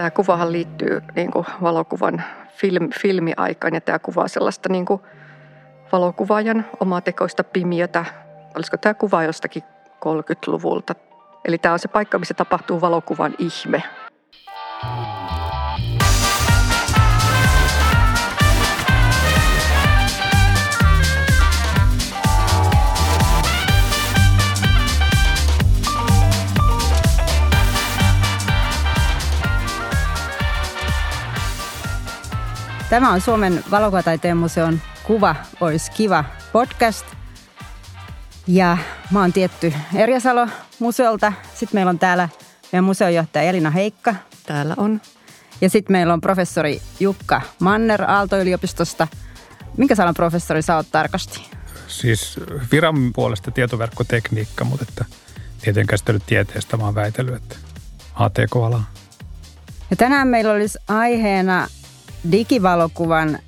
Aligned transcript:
Tämä 0.00 0.10
kuvahan 0.10 0.52
liittyy 0.52 1.02
niin 1.16 1.30
kuin 1.30 1.46
valokuvan 1.62 2.22
film, 2.48 2.90
filmiaikaan 3.02 3.74
ja 3.74 3.80
tämä 3.80 3.98
kuvaa 3.98 4.28
sellaista 4.28 4.68
niin 4.68 4.84
kuin 4.84 5.02
valokuvaajan 5.92 6.64
omatekoista 6.80 7.44
pimiötä. 7.44 8.04
Olisiko 8.54 8.76
tämä 8.76 8.94
kuva 8.94 9.22
jostakin 9.22 9.62
30-luvulta? 10.06 10.94
Eli 11.44 11.58
tämä 11.58 11.72
on 11.72 11.78
se 11.78 11.88
paikka, 11.88 12.18
missä 12.18 12.34
tapahtuu 12.34 12.80
valokuvan 12.80 13.34
ihme. 13.38 13.82
Tämä 32.90 33.12
on 33.12 33.20
Suomen 33.20 33.64
valokuvataiteen 33.70 34.36
museon 34.36 34.80
Kuva 35.02 35.36
olisi 35.60 35.92
kiva 35.92 36.24
podcast. 36.52 37.06
Ja 38.46 38.78
mä 39.10 39.20
oon 39.20 39.32
tietty 39.32 39.72
Erjasalo 39.94 40.48
museolta. 40.78 41.32
Sitten 41.54 41.76
meillä 41.76 41.90
on 41.90 41.98
täällä 41.98 42.28
meidän 42.72 42.84
museonjohtaja 42.84 43.44
Elina 43.44 43.70
Heikka. 43.70 44.14
Täällä 44.46 44.74
on. 44.76 45.00
Ja 45.60 45.70
sitten 45.70 45.92
meillä 45.92 46.12
on 46.12 46.20
professori 46.20 46.82
Jukka 47.00 47.40
Manner 47.58 48.02
Aalto-yliopistosta. 48.02 49.06
Minkä 49.76 49.94
salan 49.94 50.14
professori 50.14 50.62
sä 50.62 50.76
oot 50.76 50.86
tarkasti? 50.92 51.50
Siis 51.88 52.40
viran 52.72 53.12
puolesta 53.12 53.50
tietoverkkotekniikka, 53.50 54.64
mutta 54.64 54.86
että 54.88 55.04
tieteen 55.62 55.86
käsittelytieteestä 55.86 56.76
mä 56.76 56.84
oon 56.84 56.94
väitellyt, 56.94 57.34
että 57.34 57.56
ATK-ala. 58.14 58.82
Ja 59.90 59.96
tänään 59.96 60.28
meillä 60.28 60.52
olisi 60.52 60.78
aiheena 60.88 61.68
digivalokuvan 62.32 63.38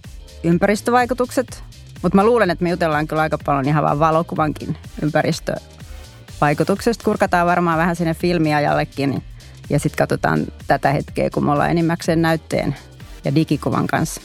ympäristövaikutukset, 0.45 1.65
mutta 2.03 2.17
mä 2.17 2.25
luulen, 2.25 2.51
että 2.51 2.63
me 2.63 2.71
jutellaan 2.71 3.07
kyllä 3.07 3.23
aika 3.23 3.39
paljon 3.45 3.69
ihan 3.69 3.85
vaan 3.85 3.99
valokuvankin 3.99 4.77
ympäristövaikutuksesta. 5.03 7.05
Kurkataan 7.05 7.47
varmaan 7.47 7.79
vähän 7.79 7.97
sinne 7.97 8.15
filmiajallekin 8.15 9.23
ja 9.71 9.79
sitten 9.79 9.99
katsotaan 9.99 10.47
tätä 10.67 10.93
hetkeä, 10.93 11.31
kun 11.31 11.45
me 11.45 11.53
ollaan 11.53 11.71
enimmäkseen 11.71 12.23
näytteen 12.23 12.77
ja 13.25 13.35
digikuvan 13.35 13.87
kanssa 13.87 14.21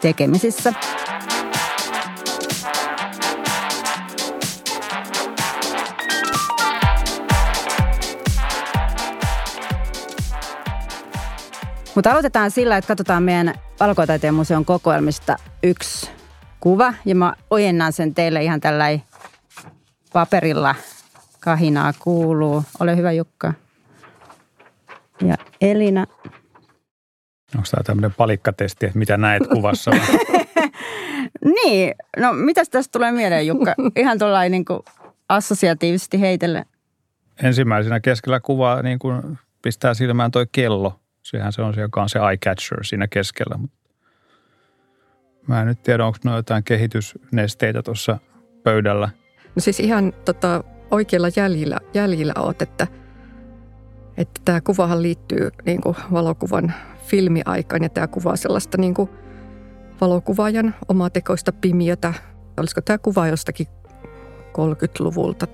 tekemisissä. 0.00 0.74
Mutta 12.00 12.10
aloitetaan 12.10 12.50
sillä, 12.50 12.76
että 12.76 12.88
katsotaan 12.88 13.22
meidän 13.22 13.54
Valkotaiteen 13.80 14.34
museon 14.34 14.64
kokoelmista 14.64 15.36
yksi 15.62 16.10
kuva. 16.60 16.94
Ja 17.04 17.14
mä 17.14 17.34
ojennan 17.50 17.92
sen 17.92 18.14
teille 18.14 18.42
ihan 18.42 18.60
tällä 18.60 18.84
paperilla. 20.12 20.74
Kahinaa 21.40 21.92
kuuluu. 21.98 22.64
Ole 22.80 22.96
hyvä 22.96 23.12
Jukka. 23.12 23.52
Ja 25.22 25.34
Elina. 25.60 26.06
Onko 27.54 27.68
tämä 27.70 27.82
tämmöinen 27.84 28.14
palikkatesti, 28.14 28.86
että 28.86 28.98
mitä 28.98 29.16
näet 29.16 29.42
kuvassa? 29.54 29.90
niin, 31.54 31.94
no 32.16 32.32
mitäs 32.32 32.68
tästä 32.68 32.92
tulee 32.92 33.12
mieleen 33.12 33.46
Jukka? 33.46 33.74
Ihan 33.96 34.18
tuolla 34.18 34.42
niin 34.48 34.64
kuin 34.64 34.80
assosiatiivisesti 35.28 36.20
heitelle. 36.20 36.64
Ensimmäisenä 37.42 38.00
keskellä 38.00 38.40
kuvaa 38.40 38.82
niin 38.82 38.98
kuin 38.98 39.38
pistää 39.62 39.94
silmään 39.94 40.30
toi 40.30 40.46
kello. 40.52 40.99
Sehän 41.30 41.52
se 41.52 41.62
on 41.62 41.74
se, 41.74 41.80
joka 41.80 42.02
on 42.02 42.08
se 42.08 42.18
eye 42.18 42.36
catcher 42.36 42.84
siinä 42.84 43.08
keskellä. 43.08 43.58
Mä 45.46 45.60
en 45.60 45.66
nyt 45.66 45.82
tiedä, 45.82 46.06
onko 46.06 46.18
jotain 46.36 46.64
kehitysnesteitä 46.64 47.82
tuossa 47.82 48.18
pöydällä. 48.62 49.08
No 49.56 49.60
siis 49.60 49.80
ihan 49.80 50.12
tota, 50.24 50.64
oikealla 50.90 51.28
jäljillä, 51.36 51.78
jäljillä 51.94 52.32
oot, 52.38 52.62
että, 52.62 52.86
että 54.16 54.40
tämä 54.44 54.60
kuvahan 54.60 55.02
liittyy 55.02 55.50
niin 55.66 55.80
kuin 55.80 55.96
valokuvan 56.12 56.72
filmiaikaan 57.06 57.82
ja 57.82 57.88
tämä 57.88 58.06
kuvaa 58.06 58.36
sellaista 58.36 58.78
niin 58.78 58.94
kuin 58.94 59.10
valokuvaajan 60.00 60.74
omatekoista 60.88 61.52
pimiötä. 61.52 62.14
Olisiko 62.56 62.80
tämä 62.80 62.98
kuva 62.98 63.26
jostakin 63.26 63.66
30-luvulta? 64.58 65.46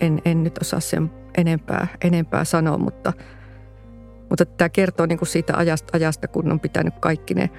En, 0.00 0.22
en 0.24 0.44
nyt 0.44 0.58
osaa 0.58 0.80
sen 0.80 1.10
enempää, 1.36 1.86
enempää 2.04 2.44
sanoa, 2.44 2.78
mutta– 2.78 3.12
mutta 4.30 4.46
tämä 4.46 4.68
kertoo 4.68 5.06
niin 5.06 5.18
kuin 5.18 5.28
siitä 5.28 5.56
ajasta, 5.56 5.90
ajasta, 5.96 6.28
kun 6.28 6.52
on 6.52 6.60
pitänyt 6.60 6.94
kaikki 7.00 7.34
ne, 7.34 7.50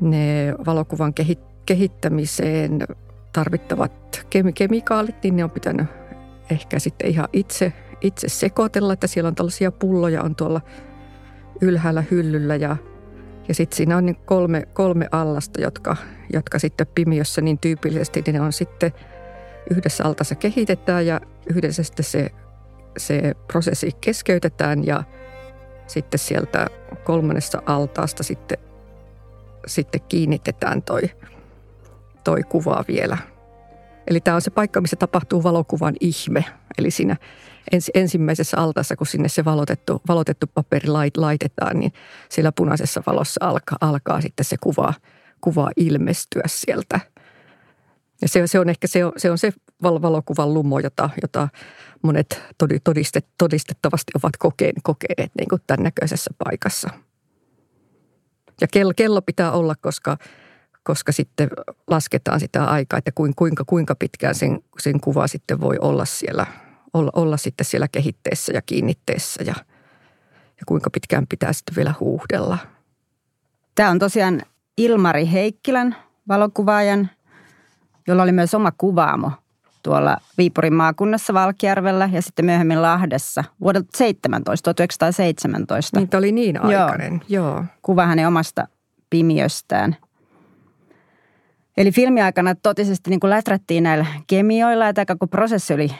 ne 0.00 0.54
valokuvan 0.66 1.14
kehittämiseen 1.66 2.78
tarvittavat 3.32 4.26
kemikaalit, 4.54 5.22
niin 5.22 5.36
ne 5.36 5.44
on 5.44 5.50
pitänyt 5.50 5.86
ehkä 6.50 6.78
sitten 6.78 7.10
ihan 7.10 7.28
itse, 7.32 7.72
itse 8.00 8.28
sekoitella, 8.28 8.92
että 8.92 9.06
siellä 9.06 9.28
on 9.28 9.34
tällaisia 9.34 9.72
pulloja 9.72 10.22
on 10.22 10.36
tuolla 10.36 10.60
ylhäällä 11.60 12.04
hyllyllä 12.10 12.56
ja, 12.56 12.76
ja 13.48 13.54
sitten 13.54 13.76
siinä 13.76 13.96
on 13.96 14.06
niin 14.06 14.16
kolme, 14.16 14.62
kolme 14.72 15.08
allasta, 15.12 15.60
jotka, 15.60 15.96
jotka 16.32 16.58
sitten 16.58 16.86
pimiössä 16.94 17.40
niin 17.40 17.58
tyypillisesti 17.58 18.22
niin 18.26 18.34
ne 18.34 18.40
on 18.40 18.52
sitten 18.52 18.92
yhdessä 19.70 20.04
altassa 20.04 20.34
kehitetään 20.34 21.06
ja 21.06 21.20
yhdessä 21.54 21.82
sitten 21.82 22.04
se, 22.04 22.30
se 22.96 23.34
prosessi 23.46 23.90
keskeytetään 24.00 24.86
ja– 24.86 25.04
sitten 25.90 26.18
sieltä 26.18 26.66
kolmannesta 27.04 27.62
altaasta 27.66 28.22
sitten, 28.22 28.58
sitten 29.66 30.00
kiinnitetään 30.08 30.82
toi, 30.82 31.02
toi 32.24 32.42
kuva 32.42 32.84
vielä. 32.88 33.18
Eli 34.06 34.20
tämä 34.20 34.34
on 34.34 34.42
se 34.42 34.50
paikka, 34.50 34.80
missä 34.80 34.96
tapahtuu 34.96 35.42
valokuvan 35.42 35.94
ihme. 36.00 36.44
Eli 36.78 36.90
siinä 36.90 37.16
ens, 37.72 37.90
ensimmäisessä 37.94 38.56
altaassa, 38.58 38.96
kun 38.96 39.06
sinne 39.06 39.28
se 39.28 39.44
valotettu, 39.44 40.02
valotettu 40.08 40.46
paperi 40.54 40.88
lait, 40.88 41.16
laitetaan, 41.16 41.80
niin 41.80 41.92
siellä 42.28 42.52
punaisessa 42.52 43.02
valossa 43.06 43.46
alkaa, 43.46 43.78
alkaa 43.80 44.20
sitten 44.20 44.44
se 44.44 44.56
kuva, 44.60 44.94
kuva 45.40 45.70
ilmestyä 45.76 46.42
sieltä. 46.46 47.00
Ja 48.22 48.28
se, 48.28 48.46
se 48.46 48.58
on 48.58 48.68
ehkä 48.68 48.86
se, 48.86 49.00
se, 49.16 49.30
on 49.30 49.38
se 49.38 49.52
valokuvan 49.82 50.54
lumo, 50.54 50.78
jota, 50.78 51.10
jota 51.22 51.48
monet 52.02 52.42
todistet, 52.84 53.26
todistettavasti 53.38 54.12
ovat 54.22 54.36
kokeen, 54.38 54.74
kokeneet 54.82 55.32
niin 55.38 55.48
kuin 55.48 55.62
tämän 55.66 55.84
näköisessä 55.84 56.30
paikassa. 56.44 56.90
Ja 58.60 58.68
kello, 58.68 58.92
kello 58.96 59.22
pitää 59.22 59.52
olla, 59.52 59.74
koska, 59.80 60.16
koska 60.82 61.12
sitten 61.12 61.48
lasketaan 61.86 62.40
sitä 62.40 62.64
aikaa, 62.64 62.98
että 62.98 63.12
kuinka, 63.14 63.64
kuinka 63.66 63.94
pitkään 63.94 64.34
sen, 64.34 64.60
sen 64.78 65.00
kuva 65.00 65.26
sitten 65.26 65.60
voi 65.60 65.76
olla 65.80 66.04
siellä, 66.04 66.46
olla, 66.92 67.10
olla 67.14 67.36
sitten 67.36 67.64
siellä 67.64 67.88
kehitteessä 67.88 68.52
ja 68.52 68.62
kiinnitteessä 68.62 69.42
ja, 69.42 69.54
ja 70.60 70.64
kuinka 70.66 70.90
pitkään 70.90 71.26
pitää 71.26 71.52
sitten 71.52 71.76
vielä 71.76 71.94
huuhdella. 72.00 72.58
Tämä 73.74 73.90
on 73.90 73.98
tosiaan 73.98 74.42
Ilmari 74.76 75.32
Heikkilän 75.32 75.96
valokuvaajan, 76.28 77.10
jolla 78.10 78.22
oli 78.22 78.32
myös 78.32 78.54
oma 78.54 78.72
kuvaamo– 78.78 79.32
tuolla 79.82 80.16
Viipurin 80.38 80.74
maakunnassa 80.74 81.34
Valkjärvellä 81.34 82.10
ja 82.12 82.22
sitten 82.22 82.44
myöhemmin 82.44 82.82
Lahdessa 82.82 83.44
vuodelta 83.60 83.88
17, 83.96 84.64
1917. 84.64 85.98
Niin, 86.00 86.08
oli 86.16 86.32
niin 86.32 86.62
aikainen, 86.62 87.20
joo. 87.28 87.46
joo. 87.48 87.64
Kuva 87.82 88.06
hänen 88.06 88.28
omasta 88.28 88.68
pimiöstään. 89.10 89.96
Eli 91.76 91.92
filmiaikana 91.92 92.54
totisesti 92.54 93.10
niin 93.10 93.20
kuin 93.20 93.30
läträttiin 93.30 93.82
näillä 93.82 94.06
kemioilla, 94.26 94.88
että 94.88 95.00
aika 95.00 95.26
prosessi 95.26 95.74
oli 95.74 95.90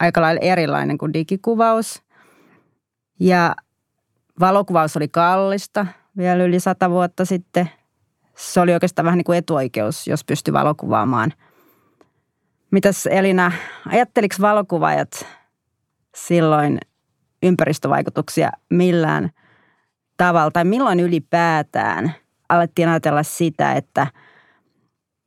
aika 0.00 0.20
lailla 0.20 0.40
erilainen 0.40 0.98
kuin 0.98 1.12
digikuvaus. 1.12 2.02
Ja 3.20 3.56
valokuvaus 4.40 4.96
oli 4.96 5.08
kallista 5.08 5.86
vielä 6.16 6.44
yli 6.44 6.60
sata 6.60 6.90
vuotta 6.90 7.24
sitten. 7.24 7.70
Se 8.42 8.60
oli 8.60 8.72
oikeastaan 8.72 9.04
vähän 9.04 9.18
niin 9.18 9.24
kuin 9.24 9.38
etuoikeus, 9.38 10.06
jos 10.06 10.24
pystyi 10.24 10.52
valokuvaamaan– 10.54 11.32
Mitäs 12.72 13.06
Elina, 13.06 13.52
ajatteliko 13.88 14.34
valokuvaajat 14.40 15.26
silloin 16.14 16.78
ympäristövaikutuksia 17.42 18.50
millään 18.70 19.30
tavalla 20.16 20.50
tai 20.50 20.64
milloin 20.64 21.00
ylipäätään 21.00 22.14
alettiin 22.48 22.88
ajatella 22.88 23.22
sitä, 23.22 23.72
että, 23.72 24.06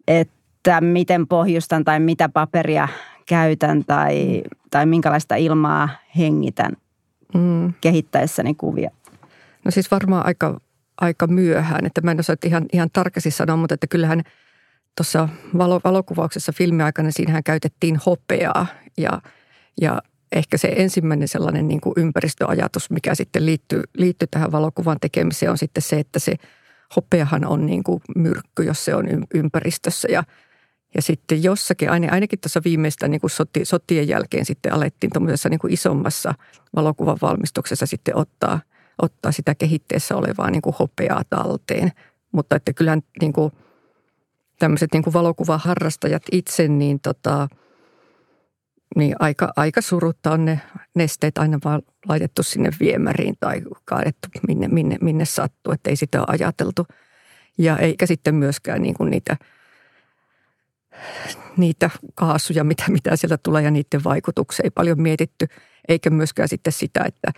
että 0.07 0.81
miten 0.81 1.27
pohjustan 1.27 1.83
tai 1.83 1.99
mitä 1.99 2.29
paperia 2.29 2.87
käytän 3.25 3.83
tai, 3.85 4.43
tai 4.71 4.85
minkälaista 4.85 5.35
ilmaa 5.35 5.89
hengitän 6.17 6.73
mm. 7.33 7.73
kehittäessäni 7.81 8.53
kuvia? 8.53 8.89
No 9.65 9.71
siis 9.71 9.91
varmaan 9.91 10.25
aika, 10.25 10.59
aika 11.01 11.27
myöhään, 11.27 11.85
että 11.85 12.01
mä 12.01 12.11
en 12.11 12.19
osaa 12.19 12.35
ihan, 12.45 12.65
ihan 12.73 12.89
tarkasti 12.93 13.31
sanoa, 13.31 13.57
mutta 13.57 13.73
että 13.73 13.87
kyllähän– 13.87 14.23
tuossa 14.95 15.29
valo, 15.57 15.81
valokuvauksessa 15.83 16.51
filmiaikana 16.51 17.11
siinähän 17.11 17.43
käytettiin 17.43 17.99
hopeaa 18.05 18.67
ja, 18.97 19.21
ja 19.81 20.01
ehkä 20.31 20.57
se 20.57 20.73
ensimmäinen 20.75 21.27
sellainen 21.27 21.67
niin 21.67 21.81
kuin 21.81 21.93
ympäristöajatus, 21.97 22.89
mikä 22.89 23.15
sitten 23.15 23.45
liittyy, 23.45 23.83
liittyy 23.97 24.27
tähän 24.31 24.51
valokuvan 24.51 24.97
tekemiseen, 25.01 25.51
on 25.51 25.57
sitten 25.57 25.83
se, 25.83 25.99
että 25.99 26.19
se 26.19 26.35
hopeahan 26.95 27.45
on 27.45 27.65
niin 27.65 27.83
kuin 27.83 28.01
myrkky, 28.15 28.63
jos 28.63 28.85
se 28.85 28.95
on 28.95 29.05
ympäristössä. 29.33 30.07
Ja, 30.11 30.23
ja 30.95 31.01
sitten 31.01 31.43
jossakin, 31.43 31.89
ainakin 31.89 32.39
tuossa 32.39 32.61
viimeistä 32.65 33.07
niin 33.07 33.21
sotien 33.63 34.07
jälkeen 34.07 34.45
sitten 34.45 34.73
alettiin 34.73 35.11
tuommoisessa 35.13 35.49
niin 35.49 35.59
isommassa 35.69 36.33
valokuvan 36.75 37.17
valmistuksessa 37.21 37.85
sitten 37.85 38.15
ottaa, 38.15 38.59
ottaa 39.01 39.31
sitä 39.31 39.55
kehitteessä 39.55 40.15
olevaa 40.15 40.51
niin 40.51 40.61
kuin 40.61 40.75
hopeaa 40.79 41.21
talteen. 41.29 41.91
Mutta 42.31 42.55
että 42.55 42.73
kyllähän 42.73 43.01
niin 43.21 43.33
kuin 43.33 43.51
tämmöiset 44.59 44.93
niin 44.93 45.03
kuin 45.03 45.13
valokuvaharrastajat 45.13 46.23
itse, 46.31 46.67
niin 46.67 46.99
tota– 46.99 47.47
niin 48.95 49.15
aika, 49.19 49.53
aika 49.55 49.81
surutta 49.81 50.31
on 50.31 50.45
ne 50.45 50.61
nesteet 50.95 51.37
aina 51.37 51.59
vaan 51.63 51.81
laitettu 52.07 52.43
sinne 52.43 52.69
viemäriin 52.79 53.35
tai 53.39 53.61
kaadettu 53.85 54.27
minne, 54.47 54.67
minne, 54.67 54.97
minne 55.01 55.25
sattuu, 55.25 55.73
että 55.73 55.89
ei 55.89 55.95
sitä 55.95 56.19
ole 56.19 56.27
ajateltu. 56.29 56.87
Ja 57.57 57.77
eikä 57.77 58.05
sitten 58.05 58.35
myöskään 58.35 58.81
niin 58.81 58.93
kuin 58.93 59.11
niitä, 59.11 59.37
niitä 61.57 61.89
kaasuja, 62.15 62.63
mitä, 62.63 62.83
mitä 62.91 63.15
sieltä 63.15 63.37
tulee 63.37 63.63
ja 63.63 63.71
niiden 63.71 64.03
vaikutuksia 64.03 64.63
ei 64.63 64.69
paljon 64.69 65.01
mietitty. 65.01 65.47
Eikä 65.87 66.09
myöskään 66.09 66.49
sitten 66.49 66.73
sitä, 66.73 67.03
että, 67.03 67.31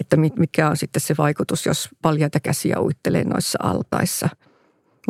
että 0.00 0.16
mikä 0.16 0.70
on 0.70 0.76
sitten 0.76 1.00
se 1.00 1.14
vaikutus, 1.18 1.66
jos 1.66 1.88
paljaita 2.02 2.40
käsiä 2.40 2.80
uittelee 2.80 3.24
noissa 3.24 3.58
altaissa– 3.62 4.28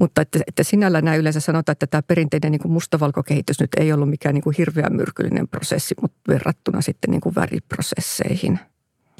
mutta 0.01 0.23
että, 0.23 0.39
että 0.47 0.63
sinällä 0.63 1.01
näin 1.01 1.21
yleensä 1.21 1.41
sanotaan, 1.41 1.73
että 1.73 1.87
tämä 1.87 2.03
perinteinen 2.03 2.53
niin 2.53 2.63
kuin 2.63 2.73
mustavalkokehitys 2.73 3.61
nyt 3.61 3.71
ei 3.77 3.93
ollut 3.93 4.11
mikään 4.11 4.35
niin 4.35 4.43
kuin 4.43 4.55
hirveän 4.59 4.97
myrkyllinen 4.97 5.49
prosessi, 5.49 5.95
mutta 6.01 6.19
verrattuna 6.29 6.81
sitten 6.81 7.11
niin 7.11 7.21
kuin 7.21 7.35
väriprosesseihin. 7.35 8.61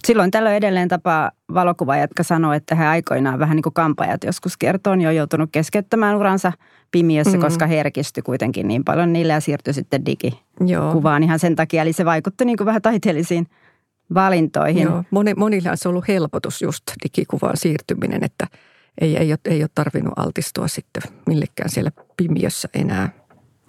Silloin 0.07 0.31
tällöin 0.31 0.57
edelleen 0.57 0.89
tapaa 0.89 1.31
valokuvaajat, 1.55 2.11
jotka 2.11 2.23
sanoo, 2.23 2.53
että 2.53 2.75
he 2.75 2.87
aikoinaan 2.87 3.39
vähän 3.39 3.57
niin 3.57 3.63
kuin 3.63 3.73
kampajat 3.73 4.25
joskus 4.25 4.57
kertoo, 4.57 4.95
niin 4.95 5.09
on 5.09 5.17
joutunut 5.17 5.51
keskeyttämään 5.53 6.17
uransa 6.17 6.53
pimiössä, 6.91 7.37
mm. 7.37 7.41
koska 7.41 7.67
herkistyi 7.67 8.23
kuitenkin 8.23 8.69
niin 8.69 8.85
paljon 8.85 9.13
niille 9.13 9.33
ja 9.33 9.41
siirtyi 9.41 9.75
sitten 9.75 10.07
digikuvaan 10.07 11.23
ihan 11.23 11.39
sen 11.39 11.57
takia. 11.57 11.83
Eli 11.83 11.93
se 11.93 12.05
vaikutti 12.05 12.45
niin 12.45 12.57
kuin 12.57 12.67
vähän 12.67 12.83
taiteellisiin 12.83 13.47
valintoihin. 14.15 14.83
Joo, 14.83 15.05
Moni, 15.11 15.35
monilla 15.35 15.71
on 15.71 15.91
ollut 15.91 16.09
helpotus 16.09 16.62
just 16.62 16.85
digikuvaan 17.05 17.57
siirtyminen, 17.57 18.25
että– 18.25 18.47
ei, 19.01 19.17
ei, 19.17 19.33
ole, 19.33 19.39
ei 19.45 19.62
ole 19.62 19.71
tarvinnut 19.75 20.12
altistua 20.17 20.69
sitten 20.69 21.03
millekään 21.27 21.71
siellä 21.71 21.91
pimiössä 22.17 22.69
enää. 22.75 23.09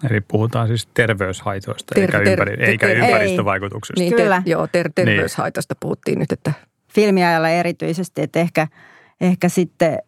Eli 0.09 0.21
puhutaan 0.21 0.67
siis 0.67 0.87
terveyshaitoista 0.93 1.95
ter, 1.95 2.15
eikä, 2.15 2.31
ympäri, 2.31 2.57
ter, 2.57 2.69
eikä 2.69 2.87
ter, 2.87 2.97
ympäristövaikutuksista. 2.97 4.01
Niin, 4.01 4.15
Kyllä. 4.15 4.43
Joo, 4.45 4.67
ter, 4.67 4.89
terveyshaitoista 4.95 5.73
niin. 5.73 5.79
puhuttiin 5.79 6.19
nyt. 6.19 6.31
Että. 6.31 6.53
Filmiajalla 6.93 7.49
erityisesti, 7.49 8.21
että 8.21 8.39
ehkä, 8.39 8.67
ehkä 9.21 9.49
sitten 9.49 9.99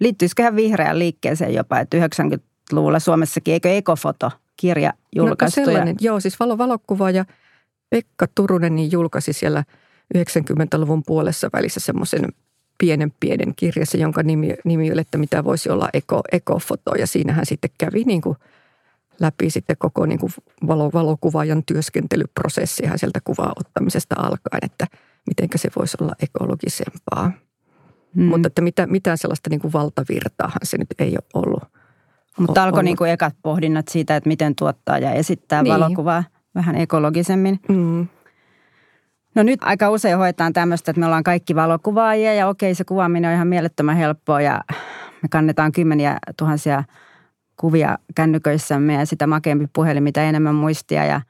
liittyisiköhän 0.00 0.56
vihreään 0.56 0.98
liikkeeseen 0.98 1.54
jopa, 1.54 1.80
että 1.80 1.96
90-luvulla 1.96 2.98
Suomessakin, 2.98 3.54
eikö 3.54 3.70
Ekofoto-kirja 3.70 4.90
no, 4.90 4.96
julkaistu? 5.16 5.60
No 5.60 5.64
sellainen, 5.66 5.96
joo, 6.00 6.20
siis 6.20 6.40
valo, 6.40 6.58
valokuva 6.58 7.10
ja 7.10 7.24
Pekka 7.90 8.26
Turunen 8.34 8.76
niin 8.76 8.92
julkaisi 8.92 9.32
siellä 9.32 9.64
90-luvun 10.18 11.02
puolessa 11.06 11.50
välissä 11.52 11.80
semmoisen 11.80 12.28
pienen 12.78 13.12
pienen 13.20 13.54
kirjassa, 13.56 13.96
jonka 13.96 14.22
nimi, 14.22 14.54
nimi 14.64 14.92
oli, 14.92 15.00
että 15.00 15.18
mitä 15.18 15.44
voisi 15.44 15.70
olla 15.70 15.88
eko, 15.92 16.20
ekofoto. 16.32 16.94
Ja 16.94 17.06
siinähän 17.06 17.46
sitten 17.46 17.70
kävi 17.78 18.04
niin 18.04 18.20
kuin 18.20 18.36
läpi 19.20 19.50
sitten 19.50 19.76
koko 19.78 20.06
niin 20.06 20.18
kuin 20.18 20.32
valo, 20.66 20.90
valokuvaajan 20.94 21.62
työskentelyprosessi 21.66 22.82
ihan 22.82 22.98
sieltä 22.98 23.20
kuvaa 23.24 23.52
ottamisesta 23.56 24.14
alkaen, 24.18 24.60
että 24.62 24.86
miten 25.26 25.48
se 25.56 25.68
voisi 25.76 25.96
olla 26.00 26.12
ekologisempaa. 26.22 27.32
Hmm. 28.14 28.24
Mutta 28.24 28.46
että 28.46 28.62
mitä, 28.62 28.86
mitään 28.86 29.18
sellaista 29.18 29.50
niin 29.50 29.60
kuin 29.60 29.72
valtavirtaahan 29.72 30.60
se 30.62 30.78
nyt 30.78 30.88
ei 30.98 31.10
ole 31.10 31.42
ollut. 31.42 31.62
Mutta 32.38 32.64
alkoi 32.64 32.84
niin 32.84 32.96
kuin 32.96 33.10
ekat 33.10 33.34
pohdinnat 33.42 33.88
siitä, 33.88 34.16
että 34.16 34.28
miten 34.28 34.54
tuottaa 34.56 34.98
ja 34.98 35.12
esittää 35.12 35.62
niin. 35.62 35.74
valokuvaa 35.74 36.24
vähän 36.54 36.76
ekologisemmin. 36.76 37.60
Hmm. 37.72 38.06
No 39.34 39.42
nyt 39.42 39.60
aika 39.62 39.90
usein 39.90 40.18
hoitaan 40.18 40.52
tämmöistä, 40.52 40.90
että 40.90 41.00
me 41.00 41.06
ollaan 41.06 41.24
kaikki 41.24 41.54
valokuvaajia 41.54 42.34
ja 42.34 42.48
okei 42.48 42.74
se 42.74 42.84
kuvaaminen 42.84 43.28
on 43.30 43.34
ihan 43.34 43.48
mielettömän 43.48 43.96
helppoa 43.96 44.40
ja 44.40 44.60
me 45.22 45.28
kannetaan 45.30 45.72
kymmeniä 45.72 46.18
tuhansia 46.36 46.84
kuvia 47.56 47.98
kännyköissämme 48.14 48.94
ja 48.94 49.06
sitä 49.06 49.26
makeampi 49.26 49.66
puhelin, 49.72 50.02
mitä 50.02 50.22
enemmän 50.22 50.54
muistia 50.54 51.04
ja 51.04 51.20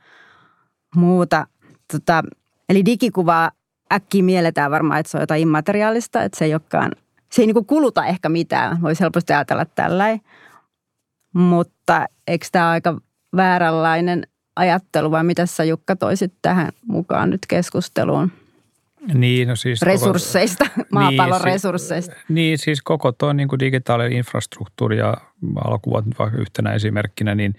muuta. 0.94 1.46
Tota, 1.92 2.22
eli 2.68 2.84
digikuvaa 2.84 3.50
äkkiä 3.92 4.22
mielletään 4.22 4.70
varmaan, 4.70 5.00
että 5.00 5.10
se 5.10 5.16
on 5.16 5.22
jotain 5.22 5.42
immateriaalista, 5.42 6.22
että 6.22 6.38
se 6.38 6.44
ei 6.44 6.54
olekaan, 6.54 6.92
se 7.32 7.42
ei 7.42 7.46
niinku 7.46 7.64
kuluta 7.64 8.04
ehkä 8.04 8.28
mitään, 8.28 8.82
voisi 8.82 9.00
helposti 9.00 9.32
ajatella 9.32 9.64
tällä. 9.64 10.18
Mutta 11.34 12.06
eikö 12.26 12.46
tämä 12.52 12.70
aika 12.70 13.00
vääränlainen 13.36 14.26
ajattelu 14.56 15.10
vai 15.10 15.24
mitä 15.24 15.46
sä 15.46 15.64
Jukka 15.64 15.96
toisit 15.96 16.32
tähän 16.42 16.68
mukaan 16.86 17.30
nyt 17.30 17.40
keskusteluun? 17.48 18.32
Niin, 19.14 19.48
no 19.48 19.56
siis 19.56 19.82
resursseista, 19.82 20.64
koko, 20.64 20.86
maapallon 21.00 21.40
niin, 21.40 21.52
resursseista. 21.52 22.14
Niin, 22.28 22.58
siis 22.58 22.82
koko 22.82 23.12
tuo 23.12 23.32
niin 23.32 23.48
digitaalinen 23.60 24.12
infrastruktuuri 24.12 24.98
ja 24.98 25.16
valokuvat 25.54 26.04
vaikka 26.18 26.38
yhtenä 26.38 26.72
esimerkkinä, 26.72 27.34
niin 27.34 27.54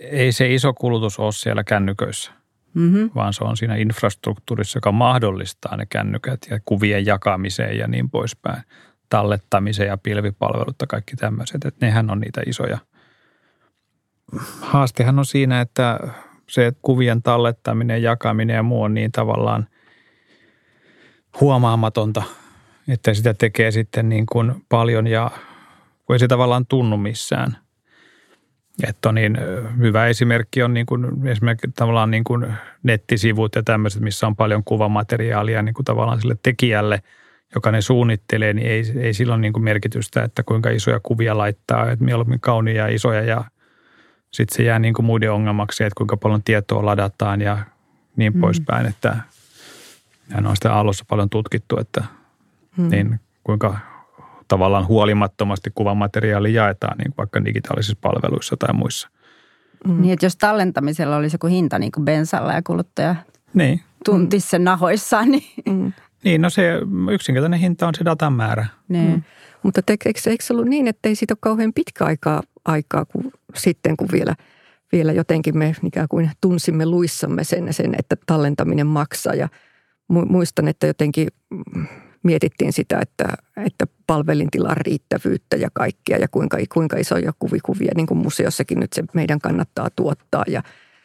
ei 0.00 0.32
se 0.32 0.54
iso 0.54 0.74
kulutus 0.74 1.18
ole 1.18 1.32
siellä 1.32 1.64
kännyköissä, 1.64 2.32
mm-hmm. 2.74 3.10
vaan 3.14 3.32
se 3.32 3.44
on 3.44 3.56
siinä 3.56 3.76
infrastruktuurissa, 3.76 4.76
joka 4.76 4.92
mahdollistaa 4.92 5.76
ne 5.76 5.86
kännykät 5.86 6.40
ja 6.50 6.60
kuvien 6.64 7.06
jakamiseen 7.06 7.78
ja 7.78 7.88
niin 7.88 8.10
poispäin, 8.10 8.62
tallettamiseen 9.10 9.88
ja 9.88 9.96
pilvipalvelut 9.96 10.76
ja 10.80 10.86
kaikki 10.86 11.16
tämmöiset. 11.16 11.64
Että 11.64 11.86
nehän 11.86 12.10
on 12.10 12.20
niitä 12.20 12.42
isoja– 12.46 12.78
haastehan 14.60 15.18
on 15.18 15.26
siinä, 15.26 15.60
että 15.60 16.00
se 16.48 16.72
kuvien 16.82 17.22
tallettaminen, 17.22 18.02
jakaminen 18.02 18.56
ja 18.56 18.62
muu 18.62 18.82
on 18.82 18.94
niin 18.94 19.12
tavallaan 19.12 19.66
huomaamatonta, 21.40 22.22
että 22.88 23.14
sitä 23.14 23.34
tekee 23.34 23.70
sitten 23.70 24.08
niin 24.08 24.26
kuin 24.26 24.52
paljon 24.68 25.06
ja 25.06 25.30
ei 26.12 26.18
se 26.18 26.28
tavallaan 26.28 26.66
tunnu 26.66 26.96
missään. 26.96 27.56
Että 28.88 29.12
niin, 29.12 29.38
hyvä 29.78 30.06
esimerkki 30.06 30.62
on 30.62 30.74
niin 30.74 30.86
kuin, 30.86 31.26
esimerkiksi 31.26 31.70
tavallaan 31.76 32.10
niin 32.10 32.24
kuin 32.24 32.46
nettisivut 32.82 33.54
ja 33.54 33.62
tämmöiset, 33.62 34.02
missä 34.02 34.26
on 34.26 34.36
paljon 34.36 34.64
kuvamateriaalia 34.64 35.62
niin 35.62 35.74
kuin 35.74 35.84
tavallaan 35.84 36.20
sille 36.20 36.36
tekijälle, 36.42 37.02
joka 37.54 37.70
ne 37.70 37.80
suunnittelee, 37.80 38.52
niin 38.52 38.66
ei, 38.66 38.82
ei 39.00 39.14
silloin 39.14 39.40
niin 39.40 39.52
kuin 39.52 39.62
merkitystä, 39.62 40.24
että 40.24 40.42
kuinka 40.42 40.70
isoja 40.70 41.00
kuvia 41.02 41.38
laittaa, 41.38 41.90
että 41.90 42.04
mieluummin 42.04 42.40
kaunia 42.40 42.86
ja 42.86 42.94
isoja 42.94 43.22
ja 43.22 43.44
sitten 44.32 44.56
se 44.56 44.62
jää 44.62 44.78
niin 44.78 44.94
kuin 44.94 45.06
muiden 45.06 45.32
ongelmaksi, 45.32 45.84
että 45.84 45.96
kuinka 45.96 46.16
paljon 46.16 46.42
tietoa 46.42 46.86
ladataan 46.86 47.40
ja 47.40 47.58
niin 48.16 48.34
mm. 48.34 48.40
poispäin, 48.40 48.86
että 48.86 49.16
hän 50.30 50.46
on 50.46 50.56
sitä 50.56 50.74
alussa 50.74 51.04
paljon 51.08 51.30
tutkittu, 51.30 51.78
että 51.78 52.04
mm. 52.76 52.88
niin 52.90 53.20
kuinka 53.44 53.78
tavallaan 54.48 54.86
huolimattomasti 54.86 55.70
kuvamateriaali 55.74 56.54
jaetaan 56.54 56.98
niin 56.98 57.14
vaikka 57.18 57.44
digitaalisissa 57.44 57.98
palveluissa 58.00 58.56
tai 58.56 58.74
muissa. 58.74 59.08
Mm. 59.86 60.02
Niin, 60.02 60.12
että 60.12 60.26
jos 60.26 60.36
tallentamisella 60.36 61.16
olisi 61.16 61.34
joku 61.34 61.46
hinta 61.46 61.78
niin 61.78 61.92
kuin 61.92 62.04
bensalla 62.04 62.52
ja 62.52 62.62
kuluttaja 62.62 63.16
niin. 63.54 63.80
tuntisi 64.04 64.48
sen 64.48 64.64
nahoissaan, 64.64 65.30
niin... 65.30 65.44
Mm. 65.68 65.92
Niin, 66.24 66.42
no 66.42 66.50
se 66.50 66.78
yksinkertainen 67.10 67.60
hinta 67.60 67.88
on 67.88 67.94
se 67.94 68.04
datan 68.04 68.32
määrä. 68.32 68.66
Niin. 68.88 69.10
Mm. 69.10 69.22
Mutta 69.62 69.80
eikö, 69.88 70.10
eikö 70.26 70.44
se 70.44 70.52
ollut 70.52 70.68
niin, 70.68 70.88
että 70.88 71.08
ei 71.08 71.14
siitä 71.14 71.32
ole 71.32 71.38
kauhean 71.40 71.72
pitkä 71.72 72.04
aikaa, 72.04 72.42
aikaa 72.64 73.04
kun, 73.04 73.32
sitten, 73.54 73.96
kun 73.96 74.08
vielä, 74.12 74.34
vielä 74.92 75.12
jotenkin 75.12 75.58
me 75.58 75.76
ikään 75.86 76.08
kuin 76.08 76.30
tunsimme 76.40 76.86
luissamme 76.86 77.44
sen, 77.44 77.74
sen, 77.74 77.94
että 77.98 78.16
tallentaminen 78.26 78.86
maksaa. 78.86 79.34
Ja 79.34 79.48
muistan, 80.08 80.68
että 80.68 80.86
jotenkin 80.86 81.28
mietittiin 82.22 82.72
sitä, 82.72 82.98
että, 83.00 83.24
että 83.56 83.86
palvelintilan 84.06 84.76
riittävyyttä 84.76 85.56
ja 85.56 85.68
kaikkea 85.72 86.18
ja 86.18 86.28
kuinka, 86.28 86.58
kuinka 86.72 86.96
isoja 86.96 87.32
kuvikuvia 87.38 87.92
niin 87.96 88.06
kuin 88.06 88.18
museossakin 88.18 88.80
nyt 88.80 88.92
se 88.92 89.02
meidän 89.14 89.38
kannattaa 89.38 89.88
tuottaa. 89.96 90.44
Ja 90.46 90.62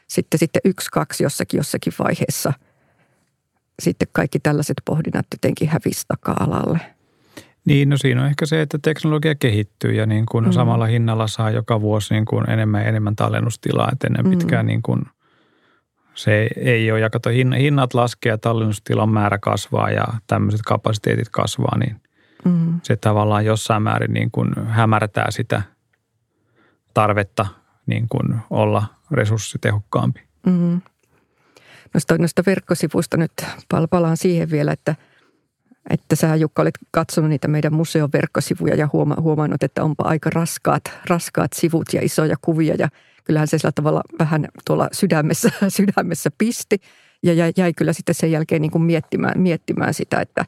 sitten, 0.07 0.39
sitten 0.39 0.61
yksi, 0.65 0.87
kaksi 0.91 1.23
jossakin, 1.23 1.57
jossakin 1.57 1.93
vaiheessa 1.99 2.53
sitten 3.81 4.07
kaikki 4.11 4.39
tällaiset 4.39 4.77
pohdinnat 4.85 5.25
jotenkin 5.33 5.69
hävisi 5.69 6.05
taka-alalle– 6.07 6.79
niin, 7.67 7.89
no 7.89 7.97
siinä 7.97 8.21
on 8.21 8.27
ehkä 8.27 8.45
se, 8.45 8.61
että 8.61 8.79
teknologia 8.81 9.35
kehittyy 9.35 9.91
ja 9.91 10.05
niin 10.05 10.25
kuin 10.31 10.45
mm. 10.45 10.51
samalla 10.51 10.85
hinnalla 10.85 11.27
saa 11.27 11.51
joka 11.51 11.81
vuosi 11.81 12.13
niin 12.13 12.25
kuin 12.25 12.49
enemmän 12.49 12.81
ja 12.81 12.87
enemmän 12.87 13.15
tallennustilaa. 13.15 13.89
Että 13.91 14.07
ennen 14.07 14.25
mm. 14.25 14.29
pitkään 14.29 14.65
niin 14.65 14.81
kuin 14.81 15.01
se 16.13 16.49
ei 16.57 16.91
ole, 16.91 16.99
ja 16.99 17.09
kato, 17.09 17.29
hinnat 17.29 17.93
laskee 17.93 18.29
ja 18.29 18.37
tallennustilan 18.37 19.09
määrä 19.09 19.37
kasvaa 19.37 19.91
ja 19.91 20.05
tämmöiset 20.27 20.61
kapasiteetit 20.65 21.29
kasvaa, 21.29 21.77
niin 21.77 22.01
mm. 22.45 22.79
se 22.83 22.95
tavallaan 22.95 23.45
jossain 23.45 23.83
määrin 23.83 24.13
niin 24.13 24.31
kuin 24.31 24.67
hämärtää 24.67 25.31
sitä 25.31 25.61
tarvetta 26.93 27.45
niin 27.85 28.09
kuin 28.09 28.35
olla 28.49 28.85
resurssitehokkaampi. 29.11 30.19
Mm. 30.45 30.81
noista, 31.93 32.17
noista 32.17 32.43
verkkosivuista 32.45 33.17
nyt 33.17 33.31
palaan 33.89 34.17
siihen 34.17 34.51
vielä, 34.51 34.71
että, 34.71 34.95
että 35.89 36.15
sä 36.15 36.35
Jukka 36.35 36.61
olet 36.61 36.77
katsonut 36.91 37.29
niitä 37.29 37.47
meidän 37.47 37.73
museon 37.73 38.09
verkkosivuja 38.13 38.75
ja 38.75 38.89
huoma, 38.93 39.15
huomannut, 39.19 39.63
että 39.63 39.83
onpa 39.83 40.03
aika 40.03 40.29
raskaat, 40.29 40.83
raskaat 41.09 41.53
sivut 41.53 41.93
ja 41.93 42.01
isoja 42.01 42.35
kuvia. 42.41 42.75
Ja 42.79 42.89
kyllähän 43.23 43.47
se 43.47 43.57
sillä 43.57 43.71
tavalla 43.71 44.01
vähän 44.19 44.47
tuolla 44.65 44.89
sydämessä, 44.91 45.49
sydämessä 45.77 46.29
pisti. 46.37 46.77
Ja 47.23 47.33
jäi, 47.33 47.51
jäi 47.57 47.73
kyllä 47.73 47.93
sitten 47.93 48.15
sen 48.15 48.31
jälkeen 48.31 48.61
niin 48.61 48.71
kuin 48.71 48.81
miettimään, 48.81 49.41
miettimään 49.41 49.93
sitä, 49.93 50.21
että, 50.21 50.45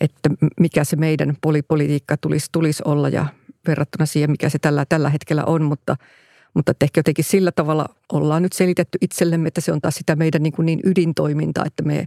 että 0.00 0.30
mikä 0.60 0.84
se 0.84 0.96
meidän 0.96 1.36
polipolitiikka 1.40 2.16
tulisi, 2.16 2.46
tulisi 2.52 2.82
olla 2.86 3.08
ja 3.08 3.26
verrattuna 3.66 4.06
siihen, 4.06 4.30
mikä 4.30 4.48
se 4.48 4.58
tällä, 4.58 4.84
tällä 4.88 5.10
hetkellä 5.10 5.44
on, 5.44 5.62
mutta– 5.62 5.96
mutta 6.54 6.72
ehkä 6.80 6.98
jotenkin 6.98 7.24
sillä 7.24 7.52
tavalla 7.52 7.88
ollaan 8.12 8.42
nyt 8.42 8.52
selitetty 8.52 8.98
itsellemme, 9.00 9.48
että 9.48 9.60
se 9.60 9.72
on 9.72 9.80
taas 9.80 9.94
sitä 9.94 10.16
meidän 10.16 10.42
niin, 10.42 10.52
kuin 10.52 10.66
niin 10.66 10.80
ydintoimintaa, 10.84 11.64
että 11.66 11.82
me 11.82 12.06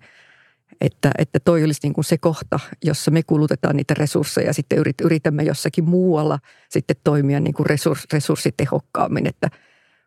että, 0.81 1.11
että 1.17 1.39
toi 1.39 1.63
olisi 1.63 1.79
niin 1.83 1.93
kuin 1.93 2.05
se 2.05 2.17
kohta, 2.17 2.59
jossa 2.83 3.11
me 3.11 3.23
kulutetaan 3.23 3.75
niitä 3.75 3.93
resursseja 3.93 4.47
ja 4.47 4.53
sitten 4.53 4.83
yritämme 5.03 5.43
jossakin 5.43 5.89
muualla 5.89 6.39
sitten 6.69 6.95
toimia 7.03 7.39
niin 7.39 7.53
kuin 7.53 7.65
resurs, 7.65 8.05
resurssitehokkaammin. 8.13 9.27
Että 9.27 9.49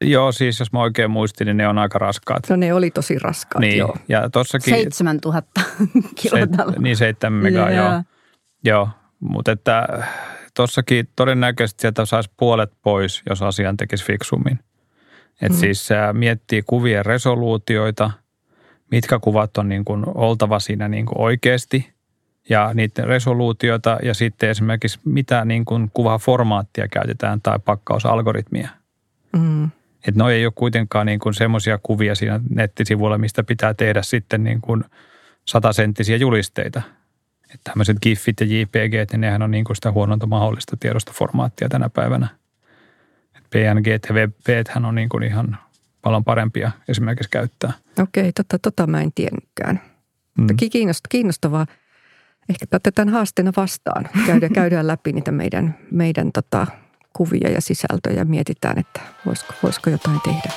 Joo, 0.00 0.32
siis 0.32 0.58
jos 0.58 0.72
mä 0.72 0.80
oikein 0.80 1.10
muistin, 1.10 1.44
niin 1.44 1.56
ne 1.56 1.68
on 1.68 1.78
aika 1.78 1.98
raskaat. 1.98 2.50
No 2.50 2.56
ne 2.56 2.74
oli 2.74 2.90
tosi 2.90 3.18
raskaat, 3.18 3.60
niin, 3.60 3.78
joo. 3.78 3.96
Ja 4.08 4.30
tossakin, 4.30 4.74
7000 4.74 5.60
kiloa. 6.20 6.72
Niin, 6.78 6.96
7 6.96 7.32
megaa, 7.32 7.70
joo. 7.70 7.92
joo. 7.92 8.02
Joo, 8.64 8.88
mutta 9.20 9.52
että 9.52 9.88
Tossakin 10.58 11.08
todennäköisesti 11.16 11.80
sieltä 11.80 12.06
saisi 12.06 12.30
puolet 12.36 12.70
pois, 12.82 13.22
jos 13.28 13.42
asian 13.42 13.76
tekisi 13.76 14.04
fiksummin. 14.04 14.58
Et 15.42 15.52
mm. 15.52 15.58
siis 15.58 15.88
miettii 16.12 16.62
kuvien 16.62 17.06
resoluutioita, 17.06 18.10
mitkä 18.90 19.18
kuvat 19.18 19.58
on 19.58 19.68
niin 19.68 19.84
kuin 19.84 20.04
oltava 20.14 20.60
siinä 20.60 20.88
niin 20.88 21.06
kuin 21.06 21.20
oikeasti 21.20 21.92
ja 22.48 22.70
niiden 22.74 23.06
resoluutioita 23.06 23.98
ja 24.02 24.14
sitten 24.14 24.50
esimerkiksi 24.50 25.00
mitä 25.04 25.44
niin 25.44 25.64
kuin 25.64 25.90
kuvaformaattia 25.94 26.88
käytetään 26.88 27.40
tai 27.40 27.58
pakkausalgoritmia. 27.64 28.68
Mm. 29.32 29.64
Että 30.08 30.24
ne 30.24 30.32
ei 30.32 30.46
ole 30.46 30.52
kuitenkaan 30.56 31.06
niin 31.06 31.20
kuin 31.20 31.34
semmoisia 31.34 31.78
kuvia 31.82 32.14
siinä 32.14 32.40
nettisivuilla, 32.50 33.18
mistä 33.18 33.44
pitää 33.44 33.74
tehdä 33.74 34.02
sitten 34.02 34.44
niin 34.44 34.60
kuin 34.60 34.84
satasenttisiä 35.44 36.16
julisteita– 36.16 36.82
että 37.54 37.70
tämmöiset 37.70 37.96
GIFit 38.02 38.40
ja 38.40 38.46
JPG, 38.46 39.10
niin 39.12 39.20
nehän 39.20 39.42
on 39.42 39.50
niin 39.50 39.64
kuin 39.64 39.76
sitä 39.76 39.92
huononta 39.92 40.26
mahdollista 40.26 40.76
tiedostoformaattia 40.80 41.68
tänä 41.68 41.88
päivänä. 41.88 42.28
Et 43.36 43.44
PNG 43.50 43.86
ja 43.86 44.14
WebP 44.14 44.68
hän 44.68 44.84
on 44.84 44.94
niin 44.94 45.08
kuin 45.08 45.22
ihan 45.22 45.58
paljon 46.08 46.24
parempia 46.24 46.70
esimerkiksi 46.88 47.30
käyttää. 47.30 47.72
Okei, 47.98 48.32
tota, 48.32 48.58
tota 48.58 48.86
mä 48.86 49.02
en 49.02 49.12
tiennytkään. 49.14 49.80
Mm. 50.38 50.46
Kiinnostavaa. 51.08 51.66
Ehkä 52.48 52.66
otetaan 52.72 53.08
haasteena 53.08 53.52
vastaan. 53.56 54.08
Käydään, 54.26 54.52
käydään 54.52 54.86
läpi 54.86 55.12
niitä 55.12 55.32
meidän, 55.32 55.78
meidän 55.90 56.32
tota, 56.32 56.66
kuvia 57.12 57.50
ja 57.50 57.60
sisältöjä 57.60 58.16
ja 58.16 58.24
mietitään, 58.24 58.78
että 58.78 59.00
voisiko, 59.26 59.54
voisiko 59.62 59.90
jotain 59.90 60.20
tehdä. 60.20 60.52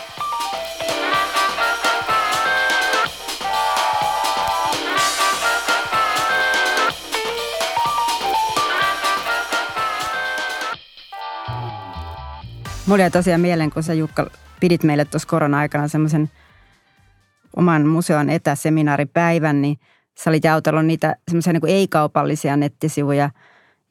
Mulla 12.85 13.01
jäi 13.01 13.11
tosiaan 13.11 13.41
mieleen, 13.41 13.69
kun 13.69 13.83
sä 13.83 13.93
Jukka 13.93 14.31
pidit 14.61 14.83
meille 14.83 15.05
tuossa 15.05 15.27
korona-aikana 15.27 15.87
semmoisen 15.87 16.29
oman 17.55 17.87
museon 17.87 18.29
etäseminaaripäivän, 18.29 19.61
niin 19.61 19.77
sä 20.19 20.29
olit 20.29 20.43
jaotellut 20.43 20.85
niitä 20.85 21.15
semmoisia 21.27 21.53
niin 21.53 21.67
ei-kaupallisia 21.67 22.57
nettisivuja 22.57 23.29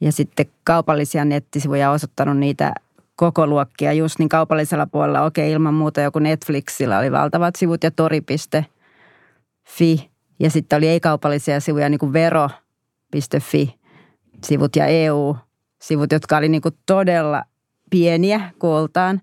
ja 0.00 0.12
sitten 0.12 0.46
kaupallisia 0.64 1.24
nettisivuja 1.24 1.90
osoittanut 1.90 2.38
niitä 2.38 2.72
koko 3.16 3.46
luokkia 3.46 3.92
just 3.92 4.18
niin 4.18 4.28
kaupallisella 4.28 4.86
puolella. 4.86 5.22
Okei, 5.22 5.52
ilman 5.52 5.74
muuta 5.74 6.00
joku 6.00 6.18
Netflixillä 6.18 6.98
oli 6.98 7.12
valtavat 7.12 7.56
sivut 7.56 7.84
ja 7.84 7.90
tori.fi 7.90 8.70
ja 10.40 10.50
sitten 10.50 10.76
oli 10.76 10.88
ei-kaupallisia 10.88 11.60
sivuja 11.60 11.88
niin 11.88 11.98
kuin 11.98 12.12
vero.fi 12.12 13.74
sivut 14.44 14.76
ja 14.76 14.86
EU-sivut, 14.86 16.12
jotka 16.12 16.36
oli 16.36 16.48
niin 16.48 16.62
kuin 16.62 16.74
todella 16.86 17.44
pieniä 17.90 18.50
kooltaan, 18.58 19.20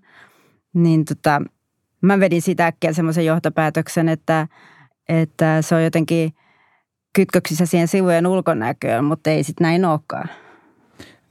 niin 0.82 1.04
tota, 1.04 1.42
mä 2.00 2.20
vedin 2.20 2.42
sitä 2.42 2.66
äkkiä 2.66 2.92
semmoisen 2.92 3.26
johtopäätöksen, 3.26 4.08
että, 4.08 4.48
että 5.08 5.62
se 5.62 5.74
on 5.74 5.84
jotenkin 5.84 6.32
kytköksissä 7.12 7.66
siihen 7.66 7.88
sivujen 7.88 8.26
ulkonäköön, 8.26 9.04
mutta 9.04 9.30
ei 9.30 9.44
sitten 9.44 9.64
näin 9.64 9.84
olekaan. 9.84 10.28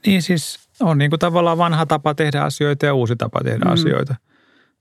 Niin 0.05 0.21
siis 0.21 0.69
on 0.81 0.97
niin 0.97 1.11
kuin 1.11 1.19
tavallaan 1.19 1.57
vanha 1.57 1.85
tapa 1.85 2.15
tehdä 2.15 2.41
asioita 2.41 2.85
ja 2.85 2.93
uusi 2.93 3.15
tapa 3.15 3.39
tehdä 3.43 3.65
mm. 3.65 3.71
asioita. 3.71 4.15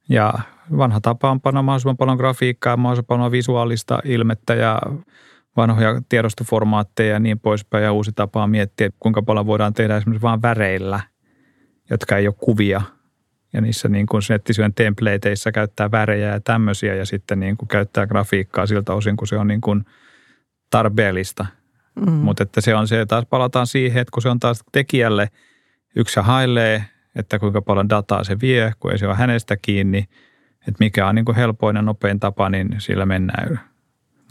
Ja 0.09 0.35
vanha 0.77 1.01
tapa 1.01 1.31
on 1.31 1.41
panna 1.41 1.63
mahdollisimman 1.63 1.97
paljon 1.97 2.17
grafiikkaa, 2.17 2.77
mahdollisimman 2.77 3.07
paljon 3.07 3.33
visuaalista 3.33 4.01
ilmettä 4.05 4.55
ja 4.55 4.81
vanhoja 5.57 6.03
tiedostoformaatteja 6.09 7.13
ja 7.13 7.19
niin 7.19 7.41
poispäin. 7.41 7.85
Ja 7.85 7.93
uusi 7.93 8.13
tapa 8.13 8.43
on 8.43 8.51
miettiä, 8.51 8.91
kuinka 9.01 9.23
paljon 9.23 9.47
voidaan 9.47 9.75
tehdä 9.75 9.97
esimerkiksi 9.97 10.23
vain 10.23 10.43
väreillä– 10.43 11.01
jotka 11.91 12.17
ei 12.17 12.27
ole 12.27 12.35
kuvia. 12.39 12.83
Ja 13.57 13.63
niissä 13.63 13.89
niin 13.89 14.07
kuin 14.07 14.23
nettisivujen 14.29 14.75
templateissa 14.75 15.53
käyttää 15.53 15.91
värejä 15.91 16.29
ja 16.29 16.41
tämmöisiä 16.41 16.95
ja 16.95 17.07
sitten 17.07 17.41
niin 17.41 17.57
kuin 17.57 17.69
käyttää 17.69 18.07
grafiikkaa 18.07 18.67
siltä 18.67 18.93
osin, 18.93 19.17
kun 19.17 19.27
se 19.27 19.37
on 19.37 19.49
niin 19.49 19.61
kuin 19.61 19.85
tarpeellista. 20.71 21.47
Mm. 22.07 22.13
Mutta 22.13 22.43
että 22.43 22.61
se 22.61 22.75
on 22.75 22.89
se, 22.89 23.07
taas 23.07 23.25
palataan 23.31 23.67
siihen, 23.67 24.01
että 24.01 24.13
kun 24.13 24.23
se 24.23 24.29
on 24.29 24.41
taas 24.41 24.65
tekijälle, 24.73 25.29
yksi 25.97 26.21
hailee, 26.21 26.85
että 27.15 27.39
kuinka 27.39 27.63
paljon 27.63 27.89
dataa 27.89 28.25
se 28.25 28.41
vie, 28.41 28.73
kun 28.81 28.93
ei 28.93 28.99
se 28.99 29.07
ole 29.07 29.15
hänestä 29.15 29.57
kiinni, 29.57 29.99
että 30.61 30.77
mikä 30.81 31.09
on 31.09 31.15
niin 31.15 31.25
kuin 31.25 31.37
helpoin 31.37 31.77
ja 31.77 31.83
nopein 31.83 32.21
tapa, 32.21 32.49
niin 32.49 32.75
sillä 32.79 33.07
mennään. 33.07 33.61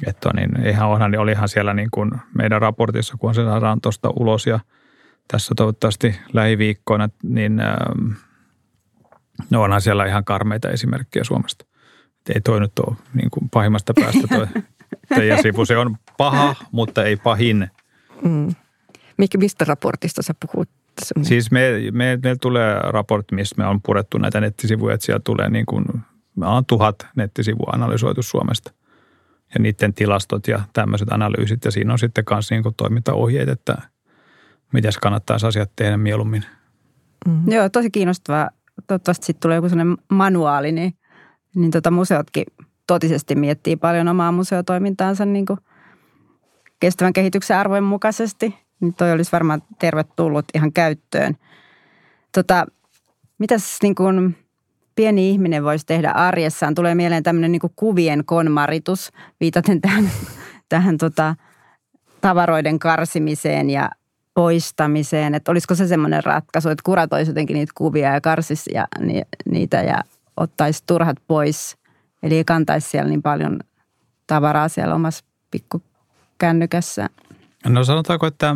Että 0.08 0.30
niin, 0.36 0.66
eihän 0.66 0.88
onhan, 0.88 1.12
niin 1.12 1.20
olihan 1.20 1.50
siellä 1.50 1.74
niin 1.74 1.92
kuin 1.92 2.12
meidän 2.38 2.62
raportissa, 2.62 3.18
kun 3.18 3.36
se 3.36 3.44
saadaan 3.44 3.82
tuosta 3.82 4.10
ulos 4.10 4.48
ja– 4.48 4.60
tässä 5.28 5.56
toivottavasti 5.56 6.16
lähiviikkoina, 6.34 7.10
niin 7.24 7.60
ähm, 7.60 8.12
no 9.50 9.62
onhan 9.62 9.82
siellä 9.82 10.06
ihan 10.06 10.26
karmeita 10.26 10.70
esimerkkejä 10.70 11.24
Suomesta. 11.24 11.66
Et 12.30 12.36
ei 12.36 12.42
toi 12.42 12.60
nyt 12.60 12.80
ole 12.80 12.96
niin 13.14 13.30
kuin 13.32 13.50
pahimmasta 13.50 13.94
päästä 13.94 14.28
toi 14.28 14.48
teidän 15.16 15.42
sivu. 15.42 15.66
Se 15.66 15.78
on 15.78 15.96
paha, 16.18 16.56
mutta 16.72 17.04
ei 17.04 17.16
pahin. 17.16 17.68
Mm. 18.24 18.56
Mistä 19.38 19.66
raportista 19.66 20.22
sä 20.22 20.34
puhut? 20.40 20.70
Siis 21.22 21.52
me, 21.52 21.72
me, 21.92 22.20
meillä 22.24 22.38
tulee 22.42 22.80
raportti, 22.84 23.36
missä 23.36 23.56
me 23.58 23.66
on 23.66 23.82
purettu 23.82 24.18
näitä 24.18 24.42
nettisivuja, 24.42 24.94
että 24.94 25.06
siellä 25.06 25.22
tulee 25.24 25.50
niin 25.50 25.66
kuin, 25.66 25.86
me 26.36 26.46
on 26.46 26.66
tuhat 26.66 26.96
nettisivua 27.16 27.72
analysoitu 27.74 28.24
Suomesta. 28.24 28.74
Ja 29.54 29.60
niiden 29.60 29.94
tilastot 29.94 30.48
ja 30.48 30.62
tämmöiset 30.74 31.12
analyysit. 31.12 31.66
Ja 31.66 31.72
siinä 31.72 31.94
on 31.94 32.00
sitten 32.00 32.24
myös 32.32 32.52
niin 32.52 32.64
toimintaohjeet, 32.78 33.50
että– 33.50 33.78
mitäs 34.76 34.98
kannattaisi 34.98 35.48
asiat 35.48 35.72
tehdä 35.76 35.98
mieluummin. 35.98 36.46
Mm. 37.28 37.52
Joo, 37.52 37.70
tosi 37.70 37.92
kiinnostavaa. 37.92 38.50
Toivottavasti 38.88 39.26
sitten 39.26 39.42
tulee 39.42 39.56
joku 39.56 39.70
sellainen 39.70 39.98
manuaali, 40.10 40.72
niin, 40.72 40.94
niin 41.56 41.72
tota 41.72 41.92
museotkin 41.92 42.46
totisesti 42.88 43.36
miettii 43.36 43.76
paljon 43.76 44.08
omaa 44.08 44.32
museotoimintaansa 44.32 45.26
niin 45.26 45.46
kuin 45.46 45.60
kestävän 46.80 47.14
kehityksen 47.14 47.58
arvojen 47.58 47.84
mukaisesti. 47.84 48.56
Niin 48.80 48.94
toi 48.94 49.12
olisi 49.12 49.32
varmaan 49.32 49.62
tervetullut 49.80 50.46
ihan 50.54 50.74
käyttöön. 50.74 51.36
Tota, 52.32 52.66
mitäs 53.38 53.78
niin 53.82 53.96
kuin 53.96 54.38
pieni 54.96 55.30
ihminen 55.30 55.64
voisi 55.64 55.86
tehdä 55.86 56.12
arjessaan? 56.12 56.76
Tulee 56.76 56.96
mieleen 56.96 57.24
tämmöinen 57.24 57.52
niin 57.52 57.62
kuvien 57.76 58.26
konmaritus, 58.26 59.12
viitaten 59.40 59.82
tähän, 59.82 60.12
tähän 60.70 60.98
tota, 60.98 61.36
tavaroiden 62.22 62.80
karsimiseen 62.80 63.70
ja 63.70 63.90
poistamiseen, 64.36 65.36
että 65.36 65.52
olisiko 65.52 65.76
se 65.76 65.88
semmoinen 65.88 66.24
ratkaisu, 66.24 66.70
että 66.70 66.82
kuratoisi 66.86 67.32
jotenkin 67.32 67.54
niitä 67.54 67.74
kuvia 67.76 68.14
ja 68.14 68.22
karsisi 68.22 68.72
ja, 68.74 68.88
ni, 69.00 69.22
niitä 69.46 69.82
ja 69.82 70.04
ottaisi 70.38 70.84
turhat 70.88 71.18
pois. 71.28 71.78
Eli 72.24 72.38
ei 72.38 72.44
kantaisi 72.44 72.90
siellä 72.90 73.10
niin 73.10 73.22
paljon 73.22 73.60
tavaraa 74.28 74.70
siellä 74.70 74.96
omassa 74.96 75.26
pikkukännykässä. 75.52 77.10
No 77.68 77.84
sanotaanko, 77.84 78.28
että 78.28 78.56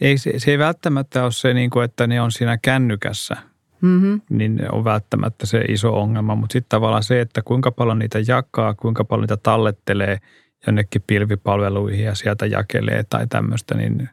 ei, 0.00 0.18
se, 0.18 0.38
se 0.38 0.50
ei 0.50 0.58
välttämättä 0.58 1.22
ole 1.22 1.32
se, 1.32 1.54
niin 1.54 1.70
kuin, 1.70 1.84
että 1.84 2.06
ne 2.06 2.20
on 2.20 2.32
siinä 2.32 2.58
kännykässä. 2.62 3.36
Mm-hmm. 3.80 4.20
Niin 4.30 4.60
on 4.72 4.84
välttämättä 4.84 5.46
se 5.46 5.60
iso 5.60 6.00
ongelma, 6.00 6.34
mutta 6.34 6.52
sitten 6.52 6.68
tavallaan 6.68 7.02
se, 7.02 7.20
että 7.20 7.42
kuinka 7.42 7.70
paljon 7.70 7.98
niitä 7.98 8.18
jakaa, 8.26 8.74
kuinka 8.74 9.04
paljon 9.04 9.22
niitä 9.22 9.36
tallettelee– 9.36 10.18
jonnekin 10.66 11.02
pilvipalveluihin 11.06 12.04
ja 12.04 12.14
sieltä 12.14 12.46
jakelee 12.46 13.04
tai 13.10 13.26
tämmöistä, 13.26 13.74
niin 13.74 14.08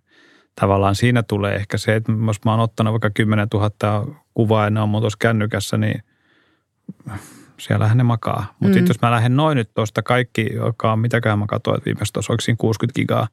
tavallaan 0.60 0.96
siinä 0.96 1.24
tulee 1.24 1.56
ehkä 1.56 1.78
se, 1.78 1.96
että 1.96 2.12
jos 2.28 2.46
mä 2.46 2.52
oon 2.52 2.60
ottanut 2.60 2.92
vaikka 2.92 3.10
10 3.10 3.48
000 3.54 4.18
kuvaa 4.34 4.64
ja 4.64 4.70
ne 4.70 4.82
on 4.82 4.92
tuossa 4.92 5.18
kännykässä, 5.22 5.78
niin 5.78 6.04
siellähän 7.60 7.98
ne 7.98 8.04
makaa. 8.04 8.56
Mutta 8.60 8.80
mm. 8.80 8.86
jos 8.88 9.02
mä 9.02 9.12
lähden 9.12 9.36
noin 9.36 9.56
nyt 9.56 9.70
tuosta 9.74 10.02
kaikki, 10.04 10.50
joka 10.54 10.92
on 10.92 11.00
mitäkään 11.00 11.40
mä 11.40 11.46
katsoin, 11.48 11.78
että 11.78 11.86
viimeistä 11.86 12.14
tuossa, 12.14 12.34
oliko 12.34 12.42
siinä 12.42 12.58
60 12.60 13.00
gigaa 13.00 13.28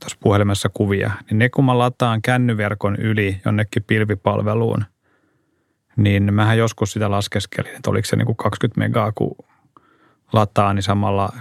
tuossa 0.00 0.18
puhelimessa 0.20 0.68
kuvia, 0.68 1.10
niin 1.30 1.38
ne 1.38 1.48
kun 1.48 1.64
mä 1.64 1.78
lataan 1.78 2.22
kännyverkon 2.22 2.96
yli 2.96 3.40
jonnekin 3.44 3.84
pilvipalveluun, 3.86 4.84
niin 5.96 6.34
mähän 6.34 6.58
joskus 6.58 6.92
sitä 6.92 7.10
laskeskelin, 7.10 7.76
että 7.76 7.90
oliko 7.90 8.06
se 8.06 8.16
niin 8.16 8.26
kuin 8.26 8.36
20 8.36 8.78
megaa, 8.78 9.12
kun 9.12 9.36
lataa, 10.32 10.74
niin 10.74 10.82
samalla 10.82 11.32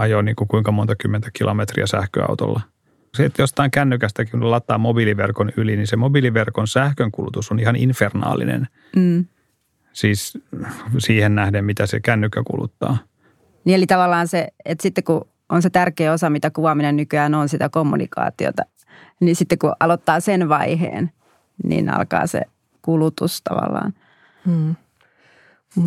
ajoi 0.00 0.22
niin 0.22 0.36
kuin 0.36 0.48
kuinka 0.48 0.72
monta 0.72 0.96
kymmentä 0.96 1.30
kilometriä 1.32 1.86
sähköautolla. 1.86 2.60
Se, 3.14 3.24
että 3.24 3.42
jostain 3.42 3.70
kännykästäkin 3.70 4.40
kun 4.40 4.50
lataa 4.50 4.78
mobiiliverkon 4.78 5.52
yli, 5.56 5.76
niin 5.76 5.86
se 5.86 5.96
mobiiliverkon 5.96 6.68
sähkönkulutus 6.68 7.50
on 7.50 7.60
ihan 7.60 7.76
infernaalinen. 7.76 8.66
Mm. 8.96 9.24
Siis 9.92 10.38
siihen 10.98 11.34
nähden, 11.34 11.64
mitä 11.64 11.86
se 11.86 12.00
kännykkä 12.00 12.42
kuluttaa. 12.46 12.98
Niin 13.64 13.74
eli 13.74 13.86
tavallaan 13.86 14.28
se, 14.28 14.48
että 14.64 14.82
sitten 14.82 15.04
kun 15.04 15.28
on 15.48 15.62
se 15.62 15.70
tärkeä 15.70 16.12
osa, 16.12 16.30
mitä 16.30 16.50
kuvaaminen 16.50 16.96
nykyään 16.96 17.34
on, 17.34 17.48
sitä 17.48 17.68
kommunikaatiota, 17.68 18.62
niin 19.20 19.36
sitten 19.36 19.58
kun 19.58 19.72
aloittaa 19.80 20.20
sen 20.20 20.48
vaiheen, 20.48 21.10
niin 21.64 21.94
alkaa 21.94 22.26
se 22.26 22.40
kulutus 22.82 23.42
tavallaan. 23.42 23.94
Hmm. 24.46 24.76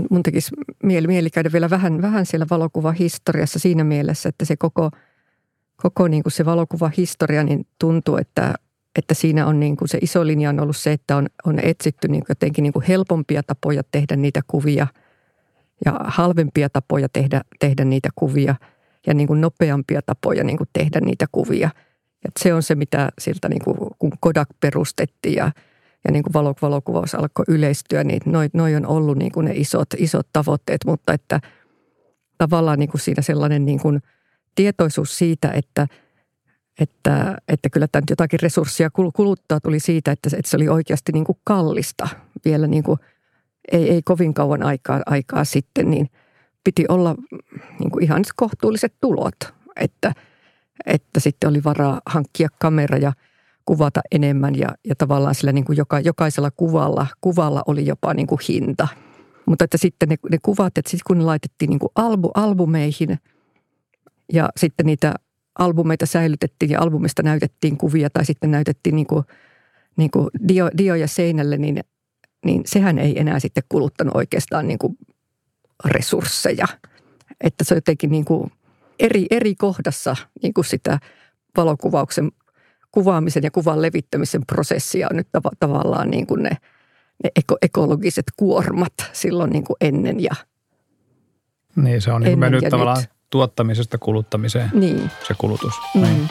Mun 0.10 0.24
tekisi 0.24 0.52
mieli, 0.84 1.08
mieli 1.08 1.30
käydä 1.30 1.52
vielä 1.54 1.70
vähän, 1.70 2.02
vähän 2.02 2.26
siellä 2.26 2.46
valokuvahistoriassa 2.50 3.60
siinä 3.60 3.84
mielessä, 3.84 4.30
että 4.30 4.46
se 4.46 4.58
koko, 4.58 4.92
koko 5.76 6.08
niin 6.08 6.24
kuin 6.24 6.34
se 6.34 6.46
valokuvahistoria 6.46 7.44
niin 7.44 7.68
tuntuu, 7.80 8.18
että, 8.18 8.54
että 8.96 9.14
siinä 9.14 9.46
on 9.46 9.60
niin 9.60 9.78
kuin 9.78 9.90
se 9.90 9.98
iso 10.02 10.28
linja 10.28 10.50
on 10.50 10.60
ollut 10.60 10.78
se, 10.78 10.92
että 10.92 11.18
on, 11.18 11.28
on 11.46 11.60
etsitty 11.60 12.08
niin 12.08 12.24
jotenkin 12.30 12.64
niin 12.64 12.74
kuin 12.74 12.86
helpompia 12.86 13.44
tapoja 13.44 13.82
tehdä 13.92 14.16
niitä 14.16 14.42
kuvia 14.48 14.88
ja 15.86 16.00
halvempia 16.04 16.70
tapoja 16.70 17.10
tehdä, 17.10 17.42
tehdä 17.60 17.86
niitä 17.86 18.10
kuvia 18.16 18.56
ja 19.08 19.14
niin 19.14 19.28
kuin 19.28 19.42
nopeampia 19.42 20.02
tapoja 20.06 20.44
niin 20.44 20.58
kuin 20.58 20.70
tehdä 20.74 21.00
niitä 21.00 21.26
kuvia. 21.32 21.70
Et 22.26 22.32
se 22.40 22.54
on 22.54 22.64
se, 22.64 22.76
mitä 22.76 23.10
siltä 23.20 23.50
niin 23.50 23.64
kuin, 23.64 23.78
kun 24.00 24.12
Kodak 24.20 24.50
perustettiin 24.60 25.36
ja– 25.36 25.52
ja 26.06 26.12
niin 26.12 26.24
kuin 26.24 26.34
valokuvaus 26.62 27.16
alkoi 27.16 27.46
yleistyä, 27.48 28.04
niin 28.04 28.22
noi, 28.26 28.50
noi 28.54 28.76
on 28.76 28.86
ollut 28.86 29.18
niin 29.18 29.32
kuin 29.32 29.46
ne 29.46 29.52
isot, 29.56 29.88
isot 29.98 30.28
tavoitteet, 30.34 30.82
mutta 30.86 31.14
että 31.14 31.40
tavallaan 32.38 32.80
niin 32.80 32.90
kuin 32.90 33.02
siinä 33.02 33.22
sellainen 33.22 33.66
niin 33.66 33.80
kuin 33.80 34.00
tietoisuus 34.56 35.18
siitä, 35.18 35.52
että, 35.52 35.88
että, 36.80 37.38
että 37.48 37.70
kyllä 37.70 37.88
tämä 37.92 38.04
jotakin 38.10 38.40
resursseja 38.40 38.90
kuluttaa 39.14 39.60
tuli 39.60 39.80
siitä, 39.80 40.12
että, 40.12 40.30
että 40.38 40.50
se 40.50 40.58
oli 40.58 40.70
oikeasti 40.70 41.12
niin 41.12 41.26
kuin 41.26 41.38
kallista 41.44 42.08
vielä 42.46 42.68
niin 42.68 42.84
kuin, 42.84 43.00
ei, 43.72 43.90
ei 43.90 44.02
kovin 44.02 44.34
kauan 44.34 44.64
aikaa, 44.64 45.02
aikaa 45.06 45.44
sitten, 45.44 45.90
niin 45.90 46.10
piti 46.64 46.86
olla 46.90 47.16
niin 47.80 47.92
kuin 47.92 48.04
ihan 48.04 48.24
kohtuulliset 48.36 48.94
tulot, 49.02 49.36
että, 49.76 50.14
että 50.86 51.20
sitten 51.20 51.50
oli 51.50 51.64
varaa 51.64 52.02
hankkia 52.06 52.50
kamera 52.60 52.98
ja– 52.98 53.14
kuvata 53.66 54.02
enemmän 54.12 54.56
ja, 54.56 54.70
ja 54.86 54.96
tavallaan 54.96 55.36
sillä 55.36 55.52
niin 55.52 55.66
kuin 55.66 55.78
joka, 55.78 56.00
jokaisella 56.00 56.52
kuvalla, 56.52 57.08
kuvalla 57.22 57.64
oli 57.68 57.86
jopa 57.86 58.14
niin 58.14 58.28
kuin 58.28 58.40
hinta. 58.50 58.88
Mutta 59.46 59.66
että 59.66 59.78
sitten 59.78 60.10
ne, 60.10 60.16
ne 60.32 60.38
kuvat, 60.42 60.78
että 60.78 60.92
sitten 60.92 61.04
kun 61.08 61.18
ne 61.18 61.24
laitettiin 61.24 61.70
niin 61.70 61.80
kuin 61.80 61.90
albu, 61.96 62.32
albumeihin 62.34 63.20
ja 64.34 64.50
sitten 64.58 64.86
niitä 64.86 65.14
albumeita 65.60 66.06
säilytettiin 66.06 66.72
ja 66.72 66.82
albumista 66.82 67.24
näytettiin 67.24 67.78
kuvia 67.78 68.10
tai 68.10 68.26
sitten 68.26 68.52
näytettiin 68.52 68.96
niin 68.96 69.08
kuin, 69.08 69.24
niin 69.98 70.12
kuin 70.12 70.30
dio, 70.48 70.70
dioja 70.78 71.08
seinälle, 71.08 71.58
niin, 71.58 71.80
niin 72.46 72.62
sehän 72.66 73.00
ei 73.00 73.20
enää 73.20 73.40
sitten 73.40 73.64
kuluttanut 73.70 74.16
oikeastaan 74.16 74.68
niin 74.68 74.80
kuin 74.80 74.98
resursseja. 75.86 76.66
Että 77.42 77.64
se 77.64 77.74
on 77.74 77.78
jotenkin 77.78 78.12
niin 78.12 78.26
kuin 78.26 78.52
eri, 79.00 79.26
eri 79.32 79.56
kohdassa 79.56 80.16
niin 80.44 80.54
kuin 80.54 80.66
sitä 80.66 81.00
valokuvauksen 81.58 82.32
kuvaamisen 82.94 83.44
ja 83.44 83.52
kuvan 83.52 83.82
levittämisen 83.82 84.46
prosessia 84.46 85.08
on 85.12 85.18
nyt 85.18 85.28
tav- 85.38 85.56
tavallaan 85.60 86.10
niin 86.10 86.28
kuin 86.28 86.44
ne, 86.44 86.58
ne 87.24 87.30
eko- 87.40 87.58
ekologiset 87.62 88.26
kuormat 88.38 88.94
silloin 89.14 89.50
niin 89.52 89.64
kuin 89.64 89.78
ennen 89.82 90.24
ja 90.24 90.32
Niin, 91.76 92.02
se 92.02 92.12
on 92.12 92.22
niin 92.22 92.32
kuin 92.32 92.40
mennyt 92.40 92.64
tavallaan 92.70 93.02
nyt. 93.02 93.10
tuottamisesta 93.30 93.98
kuluttamiseen 93.98 94.70
niin. 94.74 95.12
se 95.28 95.34
kulutus. 95.38 95.74
Mm. 95.96 96.02
Niin. 96.02 96.30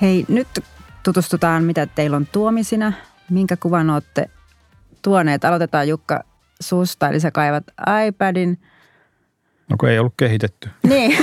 Hei, 0.00 0.24
nyt 0.28 0.48
tutustutaan, 1.02 1.64
mitä 1.64 1.86
teillä 1.86 2.16
on 2.16 2.26
tuomisina, 2.32 2.92
minkä 3.30 3.56
kuvan 3.56 3.90
olette 3.90 4.30
tuoneet. 5.02 5.44
Aloitetaan 5.44 5.88
Jukka 5.88 6.24
susta, 6.60 7.08
eli 7.08 7.20
sä 7.20 7.30
kaivat 7.30 7.64
iPadin. 8.06 8.58
No 9.70 9.76
kun 9.80 9.88
ei 9.88 9.98
ollut 9.98 10.14
kehitetty. 10.16 10.68
Niin. 10.82 11.18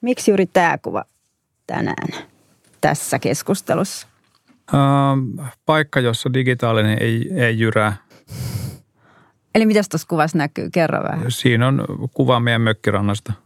Miksi 0.00 0.30
juuri 0.30 0.46
tämä 0.46 0.78
kuva 0.78 1.04
tänään 1.66 2.08
tässä 2.80 3.18
keskustelussa? 3.18 4.06
Uh, 4.72 5.46
paikka, 5.66 6.00
jossa 6.00 6.32
digitaalinen 6.32 6.98
ei, 7.02 7.30
ei 7.34 7.58
jyrää. 7.58 7.96
Eli 9.54 9.66
mitä 9.66 9.80
tuossa 9.90 10.08
kuvassa 10.08 10.38
näkyy? 10.38 10.70
Kerro 10.70 11.02
vähän. 11.02 11.30
Siinä 11.30 11.68
on 11.68 11.84
kuva 12.14 12.40
meidän 12.40 12.60
mökkirannasta– 12.60 13.32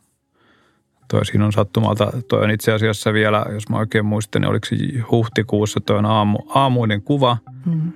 Toi 1.11 1.27
siinä 1.27 1.45
on 1.45 1.53
sattumalta, 1.53 2.13
toi 2.29 2.45
on 2.45 2.51
itse 2.51 2.73
asiassa 2.73 3.13
vielä, 3.13 3.47
jos 3.53 3.69
mä 3.69 3.79
oikein 3.79 4.05
muistan, 4.05 4.43
niin 4.43 4.51
oliko 4.51 4.67
se 4.67 4.77
huhtikuussa, 5.11 5.81
toi 5.81 5.99
on 5.99 6.07
aamu, 6.07 6.39
aamuinen 6.49 7.03
kuva. 7.03 7.37
Mm. 7.67 7.93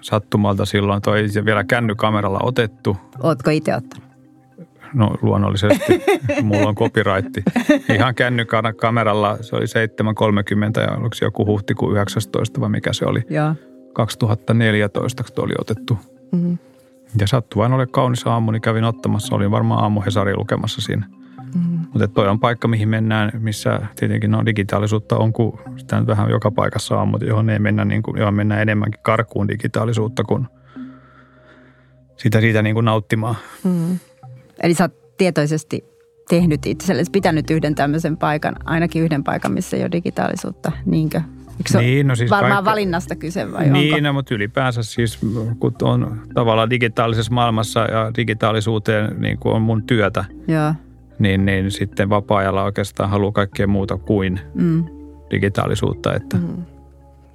Sattumalta 0.00 0.64
silloin 0.64 1.02
toi 1.02 1.26
vielä 1.44 1.64
kännykameralla 1.64 2.40
otettu. 2.42 2.96
Ootko 3.22 3.50
itse 3.50 3.76
ottanut? 3.76 4.08
No 4.94 5.14
luonnollisesti. 5.22 6.02
Mulla 6.42 6.68
on 6.68 6.74
copyright. 6.74 7.36
Ihan 7.94 8.14
kännykameralla 8.14 9.38
se 9.40 9.56
oli 9.56 9.64
7.30 9.64 10.80
ja 10.80 10.96
oliko 10.96 11.14
se 11.14 11.24
joku 11.24 11.46
huhtikuun 11.46 11.92
19 11.92 12.60
vai 12.60 12.68
mikä 12.68 12.92
se 12.92 13.06
oli? 13.06 13.22
Joo. 13.30 13.54
2014 13.92 15.24
tuo 15.34 15.44
oli 15.44 15.54
otettu. 15.58 15.98
Mm-hmm. 16.32 16.58
Ja 17.20 17.26
sattu 17.26 17.58
vain 17.58 17.72
ole 17.72 17.86
kaunis 17.86 18.26
aamu, 18.26 18.50
niin 18.50 18.62
kävin 18.62 18.84
ottamassa. 18.84 19.34
Olin 19.34 19.50
varmaan 19.50 19.82
aamu 19.82 20.00
Hesari 20.00 20.36
lukemassa 20.36 20.80
siinä– 20.80 21.06
Mm. 21.54 21.78
Mutta 21.92 22.08
toi 22.08 22.28
on 22.28 22.40
paikka, 22.40 22.68
mihin 22.68 22.88
mennään, 22.88 23.30
missä 23.38 23.80
tietenkin 23.96 24.30
no, 24.30 24.46
digitaalisuutta 24.46 25.16
on, 25.16 25.32
kun 25.32 25.58
sitä 25.76 25.98
nyt 25.98 26.08
vähän 26.08 26.30
joka 26.30 26.50
paikassa 26.50 27.00
on, 27.00 27.08
mutta 27.08 27.26
johon 27.26 27.50
ei 27.50 27.58
mennä, 27.58 27.84
niin 27.84 28.02
kuin, 28.02 28.18
johon 28.18 28.34
mennään 28.34 28.62
enemmänkin 28.62 29.00
karkuun 29.02 29.48
digitaalisuutta 29.48 30.24
kuin 30.24 30.46
sitä 32.16 32.40
siitä 32.40 32.62
niin 32.62 32.74
kuin 32.74 32.84
nauttimaan. 32.84 33.36
Mm. 33.64 33.98
Eli 34.62 34.74
sä 34.74 34.84
oot 34.84 35.16
tietoisesti 35.16 35.84
tehnyt 36.28 36.66
itsellesi, 36.66 37.10
pitänyt 37.10 37.50
yhden 37.50 37.74
tämmöisen 37.74 38.16
paikan, 38.16 38.56
ainakin 38.64 39.02
yhden 39.02 39.24
paikan, 39.24 39.52
missä 39.52 39.76
ei 39.76 39.82
ole 39.82 39.92
digitaalisuutta, 39.92 40.72
niinkö? 40.86 41.20
Eikö 41.58 41.78
niin, 41.78 42.06
no 42.06 42.14
siis 42.14 42.30
varmaan 42.30 42.52
kaikki... 42.52 42.70
valinnasta 42.70 43.16
kyse 43.16 43.52
vai 43.52 43.70
Niin, 43.70 43.94
onko? 43.94 44.06
No, 44.06 44.12
mutta 44.12 44.34
ylipäänsä 44.34 44.82
siis, 44.82 45.18
kun 45.58 45.74
on 45.82 46.20
tavallaan 46.34 46.70
digitaalisessa 46.70 47.32
maailmassa 47.32 47.80
ja 47.80 48.10
digitaalisuuteen 48.16 49.20
niin 49.20 49.38
kuin 49.38 49.54
on 49.54 49.62
mun 49.62 49.82
työtä, 49.82 50.24
Joo 50.48 50.74
niin, 51.22 51.44
niin 51.44 51.70
sitten 51.70 52.08
vapaa-ajalla 52.08 52.64
oikeastaan 52.64 53.10
haluaa 53.10 53.32
kaikkea 53.32 53.66
muuta 53.66 53.96
kuin 53.96 54.40
mm. 54.54 54.84
digitaalisuutta. 55.30 56.14
Että. 56.14 56.36
Mm. 56.36 56.64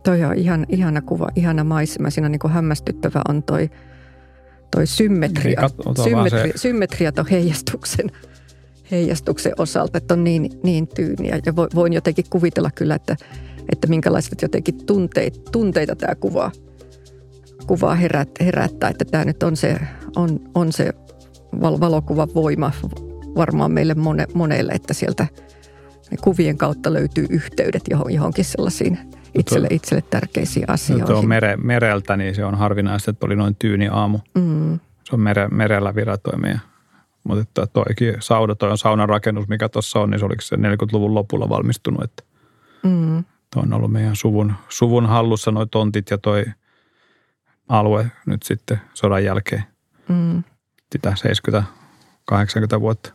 Toi 0.03 0.23
on 0.23 0.33
ihan, 0.35 0.65
ihana 0.69 1.01
kuva, 1.01 1.27
ihana 1.35 1.63
maisema. 1.63 2.09
Siinä 2.09 2.25
on 2.25 2.31
niin 2.31 2.39
kuin 2.39 2.53
hämmästyttävä 2.53 3.21
on 3.29 3.43
toi, 3.43 3.69
toi 4.75 4.87
symmetria. 4.87 5.61
Niin, 5.61 6.03
symmetri, 6.03 6.51
se. 6.51 6.57
symmetria 6.57 7.11
ton 7.11 7.27
heijastuksen, 7.27 8.11
heijastuksen 8.91 9.53
osalta, 9.57 9.97
että 9.97 10.13
on 10.13 10.23
niin, 10.23 10.49
niin 10.63 10.87
tyyniä. 10.87 11.39
Ja 11.45 11.55
voin 11.55 11.93
jotenkin 11.93 12.25
kuvitella 12.29 12.71
kyllä, 12.75 12.95
että, 12.95 13.15
että 13.71 13.87
minkälaiset 13.87 14.41
jotenkin 14.41 14.85
tunteita, 14.85 15.39
tunteita 15.51 15.95
tämä 15.95 16.15
kuva, 16.15 16.51
kuva 17.67 17.95
herät, 17.95 18.29
herättää. 18.39 18.89
Että 18.89 19.05
tämä 19.05 19.25
nyt 19.25 19.43
on 19.43 19.57
se, 19.57 19.77
on, 20.15 20.39
on 20.55 20.71
se 20.71 20.93
valokuvan 21.61 22.29
voima, 22.35 22.71
varmaan 23.37 23.71
meille 23.71 23.93
mone, 23.93 24.25
monelle, 24.33 24.71
että 24.71 24.93
sieltä 24.93 25.27
ne 26.11 26.17
kuvien 26.21 26.57
kautta 26.57 26.93
löytyy 26.93 27.25
yhteydet 27.29 27.83
johonkin 28.09 28.45
sellaisiin 28.45 28.99
itselle, 29.35 29.67
itselle 29.71 30.03
tärkeisiin 30.09 30.69
asioihin. 30.69 31.07
Tuo 31.07 31.21
mere, 31.21 31.57
mereltä, 31.57 32.17
niin 32.17 32.35
se 32.35 32.45
on 32.45 32.55
harvinaista, 32.55 33.11
että 33.11 33.25
oli 33.25 33.35
noin 33.35 33.55
tyyni 33.55 33.87
aamu. 33.87 34.19
Mm. 34.35 34.79
Se 35.03 35.15
on 35.15 35.19
mere, 35.19 35.47
merellä 35.47 35.95
viratoimia. 35.95 36.59
Mutta 37.23 37.67
toikin 37.67 38.15
sauda, 38.19 38.55
toi 38.55 38.71
on 38.71 38.77
saunan 38.77 39.09
rakennus, 39.09 39.47
mikä 39.47 39.69
tuossa 39.69 39.99
on, 39.99 40.09
niin 40.09 40.19
se 40.19 40.25
oliko 40.25 40.41
se 40.41 40.55
40-luvun 40.55 41.13
lopulla 41.13 41.49
valmistunut. 41.49 42.03
Että 42.03 42.23
mm. 42.83 43.23
Toi 43.53 43.63
on 43.63 43.73
ollut 43.73 43.91
meidän 43.91 44.15
suvun, 44.15 44.53
suvun 44.69 45.05
hallussa 45.05 45.51
noi 45.51 45.67
tontit 45.67 46.09
ja 46.09 46.17
toi 46.17 46.45
alue 47.69 48.11
nyt 48.25 48.43
sitten 48.43 48.81
sodan 48.93 49.23
jälkeen. 49.23 49.63
Mm. 50.09 50.43
Sitä 50.91 51.15
70 51.15 51.63
80 52.25 52.81
vuotta. 52.81 53.13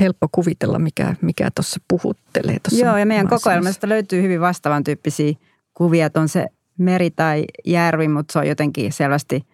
Helppo 0.00 0.28
kuvitella, 0.32 0.78
mikä, 0.78 1.16
mikä 1.20 1.50
tuossa 1.54 1.80
puhuttelee. 1.88 2.58
Tossa 2.62 2.84
Joo, 2.84 2.96
ja 2.96 3.06
meidän 3.06 3.28
kokoelmasta 3.28 3.88
löytyy 3.88 4.22
hyvin 4.22 4.40
vastaavan 4.40 4.84
tyyppisiä 4.84 5.34
kuvia, 5.74 6.06
että 6.06 6.20
on 6.20 6.28
se 6.28 6.46
meri 6.78 7.10
tai 7.10 7.44
järvi, 7.64 8.08
mutta 8.08 8.32
se 8.32 8.38
on 8.38 8.48
jotenkin 8.48 8.92
selvästi 8.92 9.46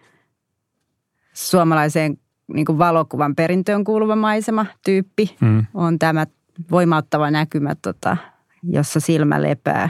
suomalaiseen 1.33 2.17
niin 2.53 2.65
kuin 2.65 2.77
valokuvan 2.77 3.35
perintöön 3.35 3.83
kuuluva 3.83 4.15
maisema 4.15 4.65
tyyppi. 4.85 5.35
Mm. 5.41 5.65
On 5.73 5.99
tämä 5.99 6.25
voimauttava 6.71 7.31
näkymä, 7.31 7.75
tota, 7.81 8.17
jossa 8.63 8.99
silmä 8.99 9.41
lepää. 9.41 9.89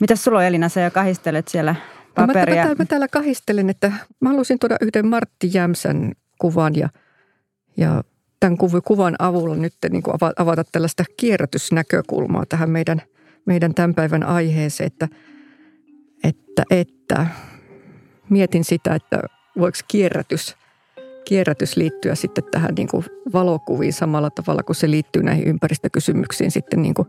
Mitäs 0.00 0.24
sulla 0.24 0.38
on 0.38 0.44
Elina, 0.44 0.68
sä 0.68 0.80
jo 0.80 0.90
kahistelet 0.90 1.48
siellä 1.48 1.74
paperia? 2.14 2.62
No 2.62 2.68
mä, 2.68 2.68
mä, 2.68 2.74
mä 2.78 2.84
täällä 2.84 3.08
kahistelen, 3.08 3.70
että 3.70 3.92
mä 4.20 4.28
halusin 4.28 4.58
tuoda 4.58 4.76
yhden 4.80 5.06
Martti 5.06 5.50
Jämsän 5.54 6.12
kuvan 6.38 6.74
ja, 6.76 6.88
ja 7.76 8.04
tämän 8.40 8.58
kuvan 8.84 9.16
avulla 9.18 9.56
nyt 9.56 9.74
niin 9.90 10.02
kuin 10.02 10.14
avata 10.36 10.64
tällaista 10.72 11.04
kierrätysnäkökulmaa 11.16 12.44
tähän 12.48 12.70
meidän, 12.70 13.02
meidän 13.44 13.74
tämän 13.74 13.94
päivän 13.94 14.22
aiheeseen, 14.22 14.86
että, 14.86 15.08
että, 16.24 16.62
että 16.70 17.26
mietin 18.30 18.64
sitä, 18.64 18.94
että 18.94 19.22
voiko 19.58 19.78
kierrätys, 19.88 20.56
kierrätys 21.24 21.76
liittyä 21.76 22.14
sitten 22.14 22.44
tähän 22.50 22.74
niin 22.74 22.88
kuin 22.88 23.04
valokuviin 23.32 23.92
samalla 23.92 24.30
tavalla 24.30 24.62
kuin 24.62 24.76
se 24.76 24.90
liittyy 24.90 25.22
näihin 25.22 25.46
ympäristökysymyksiin 25.46 26.50
sitten 26.50 26.82
niin 26.82 26.94
kuin 26.94 27.08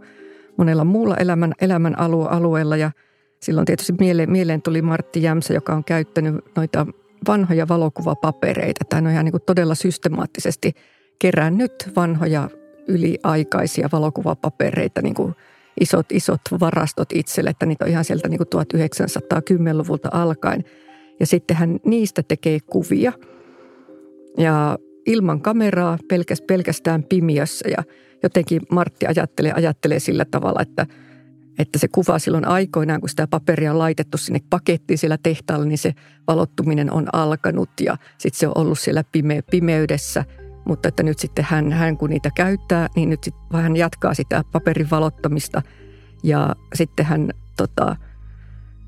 monella 0.58 0.84
muulla 0.84 1.18
elämän, 1.18 1.54
elämän 1.62 2.00
alue, 2.00 2.30
alueella. 2.30 2.78
Ja 2.78 2.92
silloin 3.44 3.66
tietysti 3.66 3.94
mieleen, 4.00 4.32
mieleen 4.32 4.62
tuli 4.62 4.82
Martti 4.82 5.24
Jämsä, 5.24 5.54
joka 5.54 5.74
on 5.74 5.84
käyttänyt 5.84 6.36
noita 6.56 6.88
vanhoja 7.28 7.68
valokuvapapereita. 7.68 8.86
Tämä 8.90 9.08
on 9.08 9.14
ihan 9.14 9.26
niin 9.26 9.32
kuin 9.32 9.44
todella 9.46 9.76
systemaattisesti 9.76 10.74
kerännyt 11.20 11.92
vanhoja 11.96 12.50
yliaikaisia 12.88 13.90
valokuvapapereita, 13.92 15.02
niin 15.02 15.16
kuin 15.16 15.36
isot, 15.80 16.12
isot 16.12 16.42
varastot 16.60 17.10
itselle, 17.14 17.50
että 17.50 17.66
niitä 17.66 17.86
on 17.86 17.92
ihan 17.92 18.06
sieltä 18.06 18.28
niin 18.28 18.38
kuin 18.38 18.66
1910-luvulta 18.66 20.10
alkaen. 20.12 20.64
Ja 21.20 21.26
sitten 21.26 21.58
hän 21.58 21.80
niistä 21.86 22.24
tekee 22.24 22.60
kuvia 22.60 23.14
ja 24.38 24.78
ilman 25.06 25.42
kameraa 25.42 25.98
pelkästään 26.48 27.04
pimiössä 27.04 27.70
ja 27.70 27.84
jotenkin 28.24 28.62
Martti 28.72 29.06
ajattelee, 29.08 29.52
ajattelee 29.52 30.00
sillä 30.00 30.26
tavalla, 30.26 30.62
että, 30.62 30.86
että 31.60 31.80
se 31.80 31.88
kuva 31.88 32.20
silloin 32.20 32.48
aikoinaan, 32.48 33.00
kun 33.00 33.10
sitä 33.10 33.28
paperia 33.28 33.72
on 33.72 33.80
laitettu 33.80 34.18
sinne 34.18 34.40
pakettiin 34.50 34.98
siellä 34.98 35.18
tehtaalla, 35.24 35.66
niin 35.66 35.78
se 35.78 35.94
valottuminen 36.28 36.92
on 36.92 37.08
alkanut 37.14 37.70
ja 37.82 37.98
sitten 38.18 38.40
se 38.40 38.48
on 38.48 38.58
ollut 38.58 38.80
siellä 38.80 39.04
pime, 39.12 39.42
pimeydessä. 39.52 40.26
Mutta 40.70 40.90
että 40.90 41.04
nyt 41.04 41.20
sitten 41.20 41.46
hän, 41.50 41.72
hän 41.72 41.98
kun 41.98 42.10
niitä 42.10 42.30
käyttää, 42.36 42.88
niin 42.96 43.10
nyt 43.10 43.24
sitten 43.24 43.44
vähän 43.52 43.76
jatkaa 43.76 44.14
sitä 44.14 44.44
paperin 44.52 44.90
valottamista 44.92 45.62
ja 46.24 46.56
sitten 46.76 47.06
hän 47.06 47.32
tota, 47.58 47.96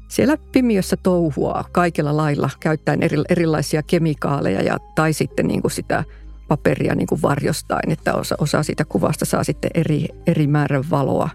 siellä 0.08 0.38
pimiössä 0.52 0.98
touhua 1.04 1.66
kaikilla 1.72 2.18
lailla 2.18 2.50
käyttäen 2.60 3.04
eri, 3.04 3.18
erilaisia 3.30 3.84
kemikaaleja 3.84 4.62
ja, 4.62 4.78
tai 4.96 5.14
sitten 5.14 5.48
niin 5.48 5.62
kuin 5.62 5.72
sitä 5.72 6.04
paperia 6.48 6.96
niin 6.96 7.08
kuin 7.08 7.22
varjostain, 7.22 7.92
että 7.92 8.14
osa, 8.14 8.36
osa 8.40 8.64
siitä 8.64 8.86
kuvasta 8.86 9.26
saa 9.26 9.44
sitten 9.44 9.72
eri, 9.74 10.08
eri 10.28 10.48
määrän 10.48 10.84
valoa. 10.90 11.30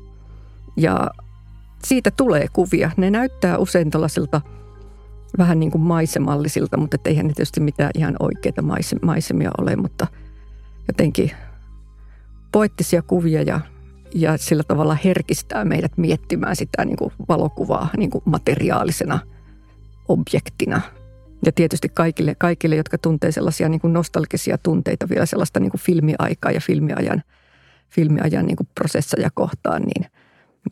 Ja 0.77 1.11
siitä 1.85 2.11
tulee 2.11 2.47
kuvia. 2.53 2.91
Ne 2.97 3.11
näyttää 3.11 3.59
usein 3.59 3.91
tällaisilta 3.91 4.41
vähän 5.39 5.61
niin 5.61 5.71
kuin 5.71 5.83
maisemallisilta, 5.83 6.77
mutta 6.77 6.97
eihän 7.05 7.27
ne 7.27 7.33
tietysti 7.33 7.61
mitään 7.61 7.91
ihan 7.95 8.17
oikeita 8.21 8.63
maisemia 9.03 9.51
ole, 9.59 9.77
mutta 9.77 10.07
jotenkin 10.89 11.31
poettisia 12.53 13.03
kuvia 13.03 13.43
ja 13.43 13.61
ja 14.15 14.37
sillä 14.37 14.63
tavalla 14.63 14.97
herkistää 15.05 15.65
meidät 15.65 15.93
miettimään 15.97 16.57
sitä 16.57 16.85
niin 16.85 16.97
kuin 16.97 17.13
valokuvaa 17.29 17.89
niin 17.97 18.11
kuin 18.11 18.23
materiaalisena 18.25 19.19
objektina. 20.09 20.81
Ja 21.47 21.53
tietysti 21.53 21.89
kaikille, 21.89 22.35
kaikille 22.39 22.77
jotka 22.77 22.99
tuntee 22.99 23.33
sellaisia 23.33 23.69
niin 23.69 23.81
kuin 23.81 23.93
nostalgisia 23.93 24.59
tunteita 24.59 25.09
vielä 25.09 25.27
sellaista 25.27 25.61
niin 25.61 25.71
kuin 25.71 25.81
filmiaikaa 25.81 26.51
ja 26.51 26.61
filmiajan, 26.61 27.23
filmiajan 27.89 28.47
niin 28.47 28.57
kuin 28.57 28.69
prosesseja 28.75 29.31
kohtaan, 29.35 29.83
niin, 29.83 30.11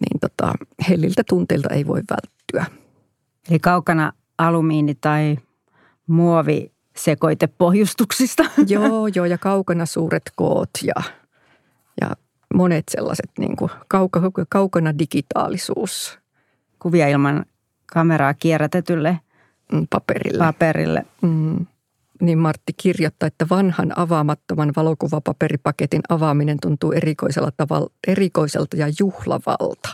niin 0.00 0.20
tota, 0.20 0.52
helliltä 0.88 1.22
tunteilta 1.28 1.74
ei 1.74 1.86
voi 1.86 2.02
välttyä. 2.10 2.78
Eli 3.50 3.58
kaukana 3.58 4.12
alumiini- 4.38 4.98
tai 5.00 5.38
muovi 6.06 6.73
sekoitepohjustuksista. 6.96 8.44
Joo, 8.68 9.06
joo, 9.06 9.24
ja 9.24 9.38
kaukana 9.38 9.86
suuret 9.86 10.32
koot 10.36 10.70
ja, 10.82 11.02
ja 12.00 12.10
monet 12.54 12.84
sellaiset 12.90 13.30
niin 13.38 13.56
kuin 13.56 13.70
kauka, 13.88 14.20
kaukana 14.48 14.98
digitaalisuus. 14.98 16.18
Kuvia 16.78 17.08
ilman 17.08 17.44
kameraa 17.86 18.34
kierrätetylle 18.34 19.20
mm, 19.72 19.86
paperille. 19.90 20.44
paperille. 20.44 21.06
Mm. 21.22 21.66
Niin 22.20 22.38
Martti 22.38 22.72
kirjoittaa, 22.76 23.26
että 23.26 23.46
vanhan 23.50 23.98
avaamattoman 23.98 24.72
valokuvapaperipaketin 24.76 26.00
avaaminen 26.08 26.58
tuntuu 26.62 26.92
erikoisella 26.92 27.50
tavalla, 27.56 27.90
erikoiselta 28.06 28.76
ja 28.76 28.86
juhlavalta. 29.00 29.88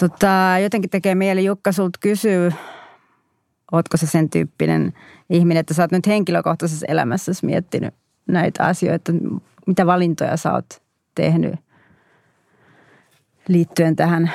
Tota, 0.00 0.56
jotenkin 0.62 0.90
tekee 0.90 1.14
mieli 1.14 1.44
Jukka 1.44 1.72
sulta 1.72 1.98
kysyä, 2.02 2.52
ootko 3.72 3.96
se 3.96 4.06
sen 4.06 4.30
tyyppinen 4.30 4.92
ihminen, 5.30 5.60
että 5.60 5.74
sä 5.74 5.82
oot 5.82 5.92
nyt 5.92 6.06
henkilökohtaisessa 6.06 6.86
elämässäsi 6.88 7.46
miettinyt 7.46 7.94
näitä 8.26 8.64
asioita, 8.64 9.12
mitä 9.66 9.86
valintoja 9.86 10.36
sä 10.36 10.52
oot 10.52 10.82
tehnyt 11.14 11.54
liittyen 13.48 13.96
tähän. 13.96 14.32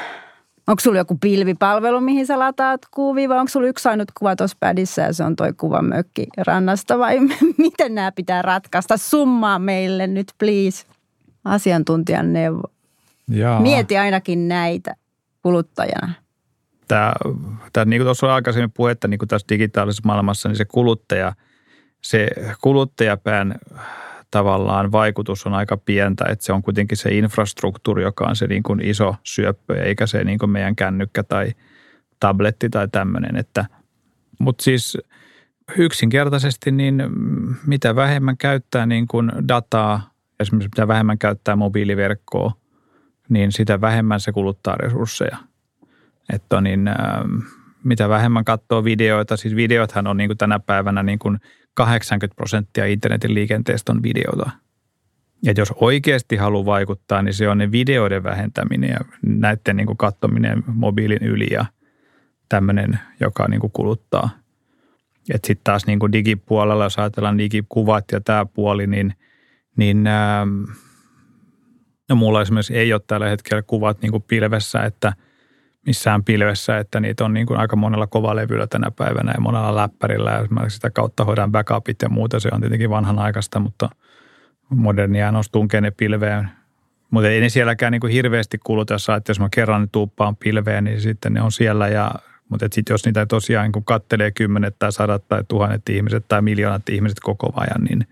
Onko 0.67 0.79
sulla 0.79 0.97
joku 0.97 1.17
pilvipalvelu, 1.21 2.01
mihin 2.01 2.27
sä 2.27 2.39
lataat 2.39 2.81
kuvia 2.91 3.29
vai 3.29 3.39
onko 3.39 3.49
sulla 3.49 3.67
yksi 3.67 3.89
ainut 3.89 4.11
kuva 4.19 4.35
tuossa 4.35 4.57
pädissä 4.59 5.01
ja 5.01 5.13
se 5.13 5.23
on 5.23 5.35
toi 5.35 5.53
mökki 5.81 6.27
rannasta 6.37 6.99
vai 6.99 7.19
miten 7.57 7.95
nämä 7.95 8.11
pitää 8.11 8.41
ratkaista? 8.41 8.97
Summaa 8.97 9.59
meille 9.59 10.07
nyt 10.07 10.33
please 10.37 10.85
asiantuntijan 11.45 12.33
neuvo. 12.33 12.63
Jaa. 13.27 13.59
Mieti 13.59 13.97
ainakin 13.97 14.47
näitä 14.47 14.95
kuluttajana. 15.41 16.22
Tämä, 16.87 17.13
tämä 17.73 17.85
niin 17.85 17.99
kuin 17.99 18.07
tuossa 18.07 18.25
oli 18.25 18.33
aikaisemmin 18.33 18.71
puhetta 18.71 19.07
niin 19.07 19.17
kuin 19.17 19.29
tässä 19.29 19.47
digitaalisessa 19.49 20.03
maailmassa, 20.05 20.49
niin 20.49 20.57
se 20.57 20.65
kuluttaja, 20.65 21.33
se 22.01 22.27
kuluttajapään 22.61 23.55
tavallaan 24.31 24.91
vaikutus 24.91 25.45
on 25.45 25.53
aika 25.53 25.77
pientä, 25.77 26.25
että 26.29 26.45
se 26.45 26.53
on 26.53 26.61
kuitenkin 26.61 26.97
se 26.97 27.09
infrastruktuuri, 27.09 28.03
joka 28.03 28.25
on 28.27 28.35
se 28.35 28.47
niin 28.47 28.63
kuin 28.63 28.81
iso 28.81 29.15
syöppö, 29.23 29.83
eikä 29.83 30.07
se 30.07 30.23
niin 30.23 30.39
kuin 30.39 30.49
meidän 30.49 30.75
kännykkä 30.75 31.23
tai 31.23 31.53
tabletti 32.19 32.69
tai 32.69 32.87
tämmöinen. 32.91 33.35
Että, 33.35 33.65
mutta 34.39 34.63
siis 34.63 34.97
yksinkertaisesti 35.77 36.71
niin 36.71 37.03
mitä 37.67 37.95
vähemmän 37.95 38.37
käyttää 38.37 38.85
niin 38.85 39.07
kuin 39.07 39.31
dataa, 39.47 40.11
esimerkiksi 40.39 40.69
mitä 40.75 40.87
vähemmän 40.87 41.17
käyttää 41.17 41.55
mobiiliverkkoa, 41.55 42.51
niin 43.29 43.51
sitä 43.51 43.81
vähemmän 43.81 44.19
se 44.19 44.31
kuluttaa 44.31 44.75
resursseja. 44.75 45.37
Että 46.33 46.61
niin, 46.61 46.89
mitä 47.83 48.09
vähemmän 48.09 48.45
katsoo 48.45 48.83
videoita, 48.83 49.37
siis 49.37 49.55
videothan 49.55 50.07
on 50.07 50.17
niin 50.17 50.29
kuin 50.29 50.37
tänä 50.37 50.59
päivänä 50.59 51.03
niin 51.03 51.19
kuin– 51.19 51.39
80 51.73 52.35
prosenttia 52.35 52.85
internetin 52.85 53.33
liikenteestä 53.33 53.91
on 53.91 54.03
videota. 54.03 54.51
Ja 55.43 55.53
jos 55.57 55.73
oikeasti 55.75 56.35
haluaa 56.35 56.65
vaikuttaa, 56.65 57.21
niin 57.21 57.33
se 57.33 57.49
on 57.49 57.57
ne 57.57 57.71
videoiden 57.71 58.23
vähentäminen 58.23 58.89
ja 58.89 58.99
näiden 59.21 59.75
niin 59.75 59.97
katsominen 59.97 60.63
mobiilin 60.67 61.23
yli 61.23 61.47
ja 61.51 61.65
tämmöinen, 62.49 62.99
joka 63.19 63.47
niin 63.47 63.59
kuin 63.59 63.71
kuluttaa. 63.71 64.29
Että 65.33 65.47
sitten 65.47 65.63
taas 65.63 65.85
niin 65.85 65.99
kuin 65.99 66.11
digipuolella, 66.11 66.83
jos 66.83 66.99
ajatellaan 66.99 67.37
digikuvat 67.37 68.05
ja 68.11 68.21
tämä 68.21 68.45
puoli, 68.45 68.87
niin, 68.87 69.13
niin 69.77 70.07
ähm, 70.07 70.63
no 72.09 72.15
mulla 72.15 72.41
esimerkiksi 72.41 72.77
ei 72.77 72.93
ole 72.93 73.01
tällä 73.07 73.29
hetkellä 73.29 73.61
kuvat 73.61 74.01
niin 74.01 74.11
kuin 74.11 74.23
pilvessä, 74.27 74.83
että– 74.83 75.13
missään 75.85 76.23
pilvessä, 76.23 76.77
että 76.77 76.99
niitä 76.99 77.25
on 77.25 77.33
niin 77.33 77.47
kuin 77.47 77.59
aika 77.59 77.75
monella 77.75 78.07
kovalevyllä 78.07 78.67
tänä 78.67 78.91
päivänä 78.91 79.31
ja 79.35 79.41
monella 79.41 79.75
läppärillä 79.75 80.31
ja 80.31 80.69
sitä 80.69 80.89
kautta 80.91 81.25
hoidaan 81.25 81.51
backupit 81.51 82.01
ja 82.01 82.09
muuta. 82.09 82.39
Se 82.39 82.49
on 82.51 82.61
tietenkin 82.61 82.89
vanhanaikaista, 82.89 83.59
mutta 83.59 83.89
modernia 84.69 85.29
on 85.29 85.43
tunkee 85.51 85.81
ne 85.81 85.91
pilveen. 85.91 86.49
Mutta 87.09 87.29
ei 87.29 87.41
ne 87.41 87.49
sielläkään 87.49 87.91
niin 87.91 88.01
kuin 88.01 88.13
hirveästi 88.13 88.57
kuluta, 88.57 88.93
jos 88.93 89.09
että 89.17 89.29
jos 89.29 89.39
mä 89.39 89.49
kerran 89.51 89.81
ne 89.81 89.87
tuuppaan 89.91 90.35
pilveen, 90.35 90.83
niin 90.83 91.01
sitten 91.01 91.33
ne 91.33 91.41
on 91.41 91.51
siellä 91.51 91.87
ja 91.87 92.11
mutta 92.49 92.67
sitten 92.71 92.93
jos 92.93 93.05
niitä 93.05 93.25
tosiaan 93.25 93.71
niin 93.71 93.85
kattelee 93.85 94.31
kymmenet 94.31 94.75
tai 94.79 94.91
sadat 94.91 95.27
tai 95.27 95.43
tuhannet 95.47 95.89
ihmiset 95.89 96.25
tai 96.27 96.41
miljoonat 96.41 96.89
ihmiset 96.89 97.19
koko 97.19 97.53
ajan, 97.55 97.83
niin 97.89 98.07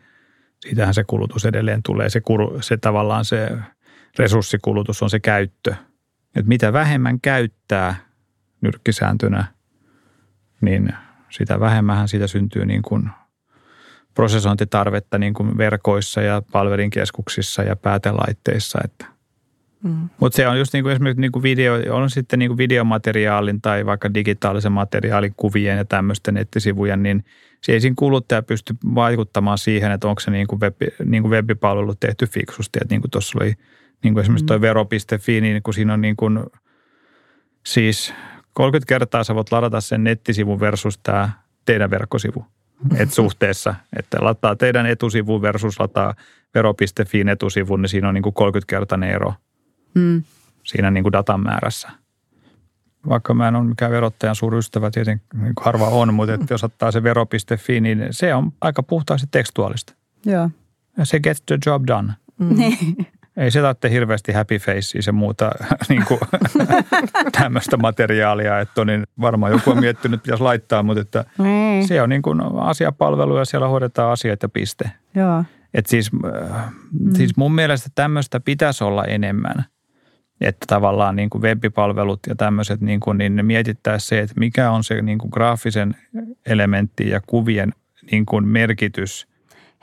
siitähän 0.60 0.94
se 0.94 1.04
kulutus 1.04 1.46
edelleen 1.46 1.84
tulee. 1.84 2.10
Se, 2.10 2.22
se 2.62 2.78
tavallaan 2.78 3.26
se 3.26 3.50
resurssikulutus 4.20 5.04
on 5.04 5.10
se 5.10 5.20
käyttö– 5.20 5.76
että 6.36 6.48
mitä 6.48 6.74
vähemmän 6.74 7.22
käyttää 7.22 7.96
nyrkkisääntönä, 8.62 9.46
niin 10.62 10.94
sitä 11.30 11.60
vähemmän 11.60 12.08
siitä 12.08 12.28
syntyy 12.28 12.66
niin 12.66 12.82
kuin 12.82 13.10
prosessointitarvetta 14.14 15.18
niin 15.18 15.34
kuin 15.34 15.58
verkoissa 15.58 16.22
ja 16.22 16.42
palvelinkeskuksissa 16.52 17.64
ja 17.64 17.76
päätelaitteissa. 17.76 18.80
Että. 18.84 19.06
Mm. 19.84 20.10
Mutta 20.20 20.36
se 20.36 20.48
on 20.48 20.60
just 20.60 20.74
niin 20.74 20.84
kuin 20.84 20.94
esimerkiksi 20.94 21.22
niin 21.22 21.32
kuin 21.32 21.44
video, 21.44 21.74
on 21.90 22.10
sitten 22.10 22.40
niin 22.40 22.50
kuin 22.50 22.58
videomateriaalin 22.58 23.62
tai 23.62 23.86
vaikka 23.86 24.14
digitaalisen 24.14 24.72
materiaalin 24.72 25.34
kuvien 25.38 25.78
ja 25.78 25.86
tämmöisten 25.86 26.34
nettisivujen, 26.34 27.04
niin 27.04 27.26
se 27.62 27.72
ei 27.72 27.80
siinä 27.80 27.96
kuluttaja 27.98 28.42
pysty 28.42 28.76
vaikuttamaan 28.96 29.58
siihen, 29.58 29.92
että 29.92 30.08
onko 30.08 30.20
se 30.20 30.32
niin 30.32 30.48
kuin 30.48 30.62
web, 30.62 30.76
niin 31.06 31.24
kuin 31.24 31.32
webipalvelu 31.32 31.96
tehty 31.96 32.26
fiksusti. 32.28 32.80
Että 32.82 32.94
niin 32.94 33.02
kuin 33.02 33.12
tuossa 33.12 33.40
oli 33.42 33.54
niin 34.04 34.14
kuin 34.14 34.22
esimerkiksi 34.22 34.46
tuo 34.46 34.58
mm. 34.58 34.62
vero.fi, 34.62 35.42
niin 35.42 35.64
kun 35.64 35.74
siinä 35.74 35.94
on 35.94 36.02
niin 36.02 36.16
kuin, 36.16 36.40
siis 37.66 38.14
30 38.54 38.90
kertaa 38.90 39.24
sä 39.24 39.36
voit 39.36 39.52
ladata 39.52 39.82
sen 39.82 40.04
nettisivun 40.04 40.60
versus 40.60 40.98
tämä 40.98 41.30
teidän 41.66 41.90
verkkosivu. 41.90 42.46
Et 42.98 43.14
suhteessa, 43.22 43.76
että 43.98 44.18
lataa 44.22 44.56
teidän 44.56 44.86
etusivu 44.86 45.42
versus 45.42 45.80
lataa 45.80 46.14
vero.fi 46.56 47.24
etusivu, 47.32 47.76
niin 47.76 47.90
siinä 47.90 48.08
on 48.08 48.14
niin 48.14 48.24
kuin 48.24 48.36
30-kertainen 48.36 49.10
ero 49.10 49.34
mm. 49.96 50.24
siinä 50.64 50.92
niin 50.92 51.04
kuin 51.04 51.14
datan 51.14 51.40
määrässä. 51.40 51.90
Vaikka 53.10 53.34
mä 53.34 53.48
en 53.48 53.56
ole 53.56 53.64
mikään 53.64 53.92
verottajan 53.92 54.36
ystävä, 54.58 54.92
tietenkin 54.92 55.28
niin 55.42 55.54
harva 55.62 55.88
on, 55.88 56.14
mutta 56.14 56.34
että 56.34 56.54
jos 56.54 56.64
ottaa 56.64 56.92
se 56.92 57.04
vero.fi, 57.04 57.82
niin 57.82 58.08
se 58.12 58.36
on 58.36 58.54
aika 58.62 58.84
puhtaasti 58.84 59.28
tekstuaalista. 59.32 59.94
Joo. 60.26 60.50
Ja 60.98 61.06
se 61.06 61.20
gets 61.20 61.42
the 61.42 61.58
job 61.66 61.84
done. 61.88 62.14
Mm. 62.40 62.56
Ei 63.38 63.52
se 63.52 63.62
tarvitse 63.62 63.90
hirveästi 63.90 64.32
happy 64.32 64.58
face 64.58 65.00
ja 65.08 65.14
muuta 65.14 65.52
niin 65.90 66.06
kuin, 66.06 66.20
tämmöistä 67.40 67.78
materiaalia, 67.78 68.60
että 68.60 68.82
on, 68.82 68.88
niin 68.88 69.04
varmaan 69.22 69.52
joku 69.52 69.72
on 69.72 69.80
miettinyt, 69.80 70.18
että 70.18 70.24
pitäisi 70.24 70.44
laittaa, 70.44 70.84
mutta 70.84 71.02
että 71.02 71.26
niin. 71.38 71.88
se 71.88 72.02
on 72.02 72.10
niin 72.10 72.22
kuin 72.22 72.42
asiapalvelu 72.60 73.38
ja 73.38 73.46
siellä 73.46 73.68
hoidetaan 73.68 74.12
asiat 74.12 74.44
ja 74.44 74.50
piste. 74.50 74.92
Joo. 75.16 75.44
Et 75.74 75.86
siis, 75.86 76.12
äh, 76.26 76.74
mm. 77.00 77.14
siis 77.16 77.38
mun 77.38 77.56
mielestä 77.56 77.90
tämmöistä 77.96 78.40
pitäisi 78.40 78.84
olla 78.84 79.06
enemmän. 79.06 79.66
Että 80.42 80.66
tavallaan 80.68 81.16
niin 81.16 81.30
kuin 81.30 81.42
web-palvelut 81.42 82.20
ja 82.28 82.36
tämmöiset, 82.36 82.82
niin, 82.82 83.00
kuin, 83.00 83.18
niin 83.18 83.36
ne 83.36 83.44
mietittäisiin 83.44 84.08
se, 84.08 84.20
että 84.20 84.40
mikä 84.40 84.72
on 84.72 84.84
se 84.84 85.02
niin 85.02 85.18
kuin 85.18 85.30
graafisen 85.34 85.96
elementti 86.46 87.10
ja 87.10 87.22
kuvien 87.28 87.74
niin 88.12 88.26
kuin 88.26 88.48
merkitys– 88.48 89.28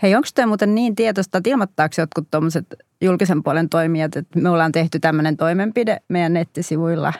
Hei, 0.02 0.14
onko 0.14 0.28
tämä 0.34 0.46
muuten 0.46 0.74
niin 0.74 0.94
tietoista, 0.94 1.38
että 1.38 1.50
ilmoittaako 1.50 1.94
jotkut 1.98 2.30
tuommoiset 2.30 2.66
julkisen 3.00 3.42
puolen 3.42 3.68
toimijat, 3.68 4.16
että 4.16 4.40
me 4.40 4.48
ollaan 4.48 4.72
tehty 4.72 5.00
tämmöinen 5.00 5.36
toimenpide 5.36 5.98
meidän 6.08 6.32
nettisivuilla? 6.32 7.12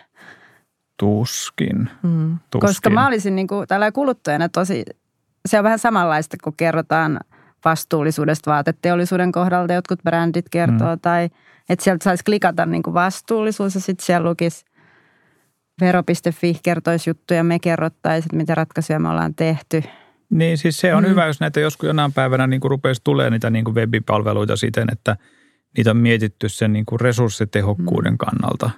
Tuskin. 0.97 1.91
Mm. 2.03 2.39
Tuskin. 2.51 2.69
Koska 2.69 2.91
mä 2.91 3.07
olisin 3.07 3.37
niin 3.37 3.47
kuin, 3.47 3.69
tällä 3.69 3.93
kuluttajana 3.93 4.49
tosi, 4.49 4.85
se 5.47 5.59
on 5.59 5.65
vähän 5.65 5.79
samanlaista, 5.79 6.37
kun 6.45 6.55
kerrotaan 6.57 7.21
vastuullisuudesta 7.65 8.51
vaateteollisuuden 8.51 9.33
kohdalta, 9.33 9.73
jotkut 9.73 10.03
brändit 10.03 10.49
kertoo, 10.49 10.95
mm. 10.95 11.01
tai 11.01 11.31
että 11.69 11.85
sieltä 11.85 12.05
saisi 12.05 12.25
klikata 12.25 12.67
niin 12.67 12.83
kuin 12.83 12.95
vastuullisuus 12.95 13.75
ja 13.75 13.81
sitten 13.81 14.07
siellä 14.07 14.29
lukisi 14.29 14.65
vero.fi 15.81 16.61
kertoisi 16.63 17.11
juttuja, 17.11 17.45
me 17.45 17.59
kerrottaisiin, 17.59 18.37
mitä 18.37 18.55
ratkaisuja 18.55 18.99
me 18.99 19.09
ollaan 19.09 19.35
tehty– 19.35 19.83
niin 20.31 20.59
siis 20.59 20.81
se 20.81 20.95
on 20.95 21.05
mm. 21.05 21.11
hyvä, 21.11 21.27
jos 21.27 21.41
näitä 21.41 21.61
joskus 21.61 21.87
jonain 21.87 22.13
päivänä 22.13 22.47
niin 22.47 22.61
kuin 22.61 22.71
rupeaisi 22.71 23.01
tulee 23.05 23.31
niitä 23.31 23.51
niin 23.51 23.65
kuin 23.65 23.75
webipalveluita 23.75 24.57
siten, 24.57 24.89
että 24.93 25.17
niitä 25.77 25.91
on 25.91 25.97
mietitty 25.97 26.49
sen 26.49 26.73
niin 26.73 26.87
kuin 26.87 27.01
resurssitehokkuuden 27.01 28.13
mm. 28.13 28.19
kannalta. 28.19 28.71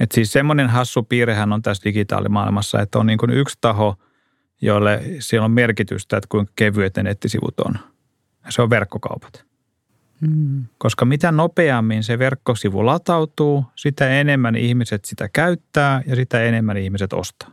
Et 0.00 0.12
siis 0.12 0.32
semmoinen 0.32 0.68
hassu 0.68 1.02
piirrehän 1.02 1.52
on 1.52 1.62
tässä 1.62 1.84
digitaalimaailmassa, 1.84 2.80
että 2.80 2.98
on 2.98 3.06
niin 3.06 3.18
kuin 3.18 3.30
yksi 3.30 3.58
taho, 3.60 3.96
jolle 4.62 5.02
siellä 5.18 5.44
on 5.44 5.50
merkitystä, 5.50 6.16
että 6.16 6.28
kuinka 6.28 6.52
kevyet 6.56 6.96
ne 6.96 7.02
nettisivut 7.02 7.60
on. 7.60 7.78
Ja 8.44 8.52
se 8.52 8.62
on 8.62 8.70
verkkokaupat. 8.70 9.44
Mm. 10.20 10.64
Koska 10.78 11.04
mitä 11.04 11.32
nopeammin 11.32 12.02
se 12.02 12.18
verkkosivu 12.18 12.86
latautuu, 12.86 13.64
sitä 13.74 14.08
enemmän 14.08 14.56
ihmiset 14.56 15.04
sitä 15.04 15.28
käyttää 15.28 16.02
ja 16.06 16.16
sitä 16.16 16.42
enemmän 16.42 16.76
ihmiset 16.76 17.12
ostaa. 17.12 17.50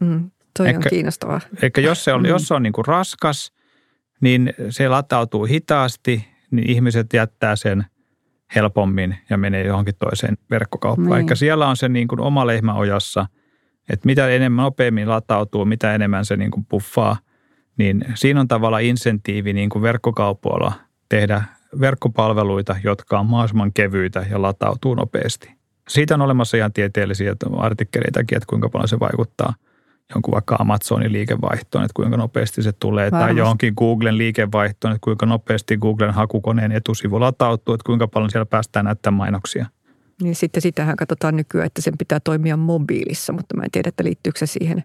Mm. 0.00 0.30
Toi 0.56 0.68
ehkä, 0.68 0.78
on 0.78 0.90
kiinnostavaa. 0.90 1.40
Ehkä 1.62 1.80
jos 1.80 2.04
se 2.04 2.12
on, 2.12 2.22
mm. 2.22 2.28
jos 2.28 2.48
se 2.48 2.54
on 2.54 2.62
niin 2.62 2.72
kuin 2.72 2.86
raskas, 2.86 3.52
niin 4.20 4.52
se 4.70 4.88
latautuu 4.88 5.44
hitaasti, 5.44 6.28
niin 6.50 6.70
ihmiset 6.70 7.12
jättää 7.12 7.56
sen 7.56 7.84
helpommin 8.54 9.16
ja 9.30 9.36
menee 9.36 9.64
johonkin 9.64 9.94
toiseen 9.98 10.38
verkkokauppaan. 10.50 11.10
Niin. 11.10 11.20
Ehkä 11.20 11.34
siellä 11.34 11.68
on 11.68 11.76
se 11.76 11.88
niin 11.88 12.08
kuin 12.08 12.20
oma 12.20 12.46
lehmä 12.46 12.74
ojassa, 12.74 13.26
että 13.90 14.06
mitä 14.06 14.28
enemmän 14.28 14.62
nopeammin 14.62 15.08
latautuu, 15.08 15.64
mitä 15.64 15.94
enemmän 15.94 16.24
se 16.24 16.36
niin 16.36 16.50
kuin 16.50 16.64
puffaa, 16.64 17.16
niin 17.76 18.04
siinä 18.14 18.40
on 18.40 18.48
tavallaan 18.48 18.82
insentiivi 18.82 19.52
niin 19.52 19.70
kuin 19.70 19.82
verkkokaupoilla 19.82 20.72
tehdä 21.08 21.44
verkkopalveluita, 21.80 22.76
jotka 22.84 23.18
on 23.18 23.26
mahdollisimman 23.26 23.72
kevyitä 23.72 24.26
ja 24.30 24.42
latautuu 24.42 24.94
nopeasti. 24.94 25.50
Siitä 25.88 26.14
on 26.14 26.22
olemassa 26.22 26.56
ihan 26.56 26.72
tieteellisiä 26.72 27.36
artikkeleitakin, 27.56 28.36
että 28.36 28.46
kuinka 28.46 28.68
paljon 28.68 28.88
se 28.88 29.00
vaikuttaa– 29.00 29.54
jonkun 30.14 30.32
vaikka 30.32 30.56
Amazonin 30.58 31.12
liikevaihtoon, 31.12 31.84
että 31.84 31.94
kuinka 31.94 32.16
nopeasti 32.16 32.62
se 32.62 32.72
tulee, 32.72 33.10
Varmasti. 33.10 33.26
tai 33.26 33.38
johonkin 33.38 33.72
Googlen 33.76 34.18
liikevaihtoon, 34.18 34.94
että 34.94 35.04
kuinka 35.04 35.26
nopeasti 35.26 35.76
Googlen 35.76 36.14
hakukoneen 36.14 36.72
etusivu 36.72 37.20
latautuu, 37.20 37.74
että 37.74 37.86
kuinka 37.86 38.08
paljon 38.08 38.30
siellä 38.30 38.46
päästään 38.46 38.84
näyttämään 38.84 39.18
mainoksia. 39.18 39.66
Niin 40.22 40.34
sitten 40.34 40.62
sitähän 40.62 40.96
katsotaan 40.96 41.36
nykyään, 41.36 41.66
että 41.66 41.82
sen 41.82 41.98
pitää 41.98 42.20
toimia 42.20 42.56
mobiilissa, 42.56 43.32
mutta 43.32 43.56
mä 43.56 43.62
en 43.62 43.70
tiedä, 43.70 43.88
että 43.88 44.04
liittyykö 44.04 44.38
se 44.38 44.46
siihen, 44.46 44.82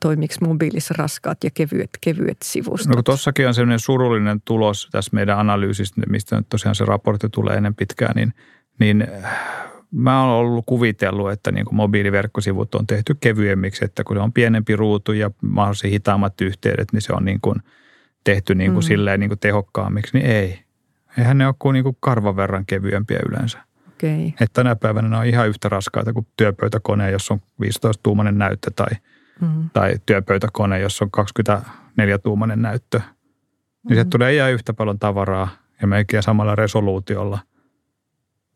toimiksi 0.00 0.44
mobiilissa 0.44 0.94
raskaat 0.98 1.44
ja 1.44 1.50
kevyet, 1.54 1.90
kevyet 2.00 2.36
sivustot. 2.44 2.96
No 2.96 3.02
tuossakin 3.02 3.48
on 3.48 3.54
sellainen 3.54 3.78
surullinen 3.78 4.40
tulos 4.44 4.88
tässä 4.92 5.10
meidän 5.14 5.38
analyysistä, 5.38 6.02
mistä 6.08 6.36
nyt 6.36 6.48
tosiaan 6.48 6.74
se 6.74 6.84
raportti 6.84 7.28
tulee 7.28 7.56
ennen 7.56 7.74
pitkään, 7.74 8.14
niin, 8.16 8.34
niin 8.80 9.08
mä 9.94 10.24
oon 10.24 10.30
ollut 10.30 10.64
kuvitellut, 10.66 11.30
että 11.30 11.52
niin 11.52 11.64
kuin 11.64 11.76
mobiiliverkkosivut 11.76 12.74
on 12.74 12.86
tehty 12.86 13.16
kevyemmiksi, 13.20 13.84
että 13.84 14.04
kun 14.04 14.16
se 14.16 14.22
on 14.22 14.32
pienempi 14.32 14.76
ruutu 14.76 15.12
ja 15.12 15.30
mahdollisesti 15.42 15.90
hitaammat 15.90 16.40
yhteydet, 16.40 16.92
niin 16.92 17.02
se 17.02 17.12
on 17.12 17.24
niin 17.24 17.40
kuin 17.40 17.56
tehty 18.24 18.54
niin 18.54 18.72
kuin 18.72 18.84
mm. 18.84 18.86
silleen 18.86 19.20
niin 19.20 19.30
kuin 19.30 19.38
tehokkaammiksi, 19.38 20.18
niin 20.18 20.26
ei. 20.26 20.64
Eihän 21.18 21.38
ne 21.38 21.46
ole 21.46 21.54
kuin, 21.58 21.74
niin 21.74 21.84
kuin 21.84 21.96
karvan 22.00 22.36
verran 22.36 22.66
kevyempiä 22.66 23.18
yleensä. 23.28 23.58
Okay. 23.88 24.26
Että 24.26 24.52
tänä 24.52 24.76
päivänä 24.76 25.08
ne 25.08 25.16
on 25.16 25.26
ihan 25.26 25.48
yhtä 25.48 25.68
raskaita 25.68 26.12
kuin 26.12 26.26
työpöytäkone, 26.36 27.10
jos 27.10 27.30
on 27.30 27.40
15-tuumainen 27.62 28.38
näyttö 28.38 28.70
tai, 28.76 28.90
mm. 29.40 29.70
tai 29.72 29.94
työpöytäkone, 30.06 30.80
jos 30.80 31.02
on 31.02 31.10
24-tuumainen 31.20 32.62
näyttö. 32.62 32.98
Niin 32.98 33.90
mm. 33.90 33.94
se 33.96 34.04
tulee 34.04 34.34
ihan 34.34 34.52
yhtä 34.52 34.72
paljon 34.72 34.98
tavaraa 34.98 35.48
ja 35.80 35.86
melkein 35.86 36.22
samalla 36.22 36.54
resoluutiolla– 36.54 37.38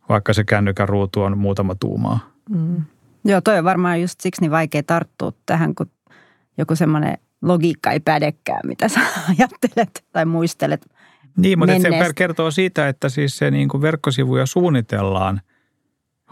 vaikka 0.08 0.32
se 0.32 0.44
kännykän 0.44 0.88
ruutu 0.88 1.22
on 1.22 1.38
muutama 1.38 1.74
tuumaa. 1.74 2.30
Mm. 2.50 2.82
Joo, 3.24 3.40
toi 3.40 3.58
on 3.58 3.64
varmaan 3.64 4.00
just 4.00 4.20
siksi 4.20 4.40
niin 4.40 4.50
vaikea 4.50 4.82
tarttua 4.82 5.32
tähän, 5.46 5.74
kun 5.74 5.90
joku 6.58 6.76
semmoinen 6.76 7.18
logiikka 7.42 7.90
ei 7.90 8.00
pädekään, 8.00 8.60
mitä 8.64 8.88
sä 8.88 9.00
ajattelet 9.38 10.04
tai 10.12 10.24
muistelet 10.24 10.86
Niin, 11.36 11.58
mutta 11.58 11.74
se 11.80 12.12
kertoo 12.14 12.50
siitä, 12.50 12.88
että 12.88 13.08
siis 13.08 13.38
se 13.38 13.50
niin 13.50 13.68
kuin 13.68 13.82
verkkosivuja 13.82 14.46
suunnitellaan 14.46 15.40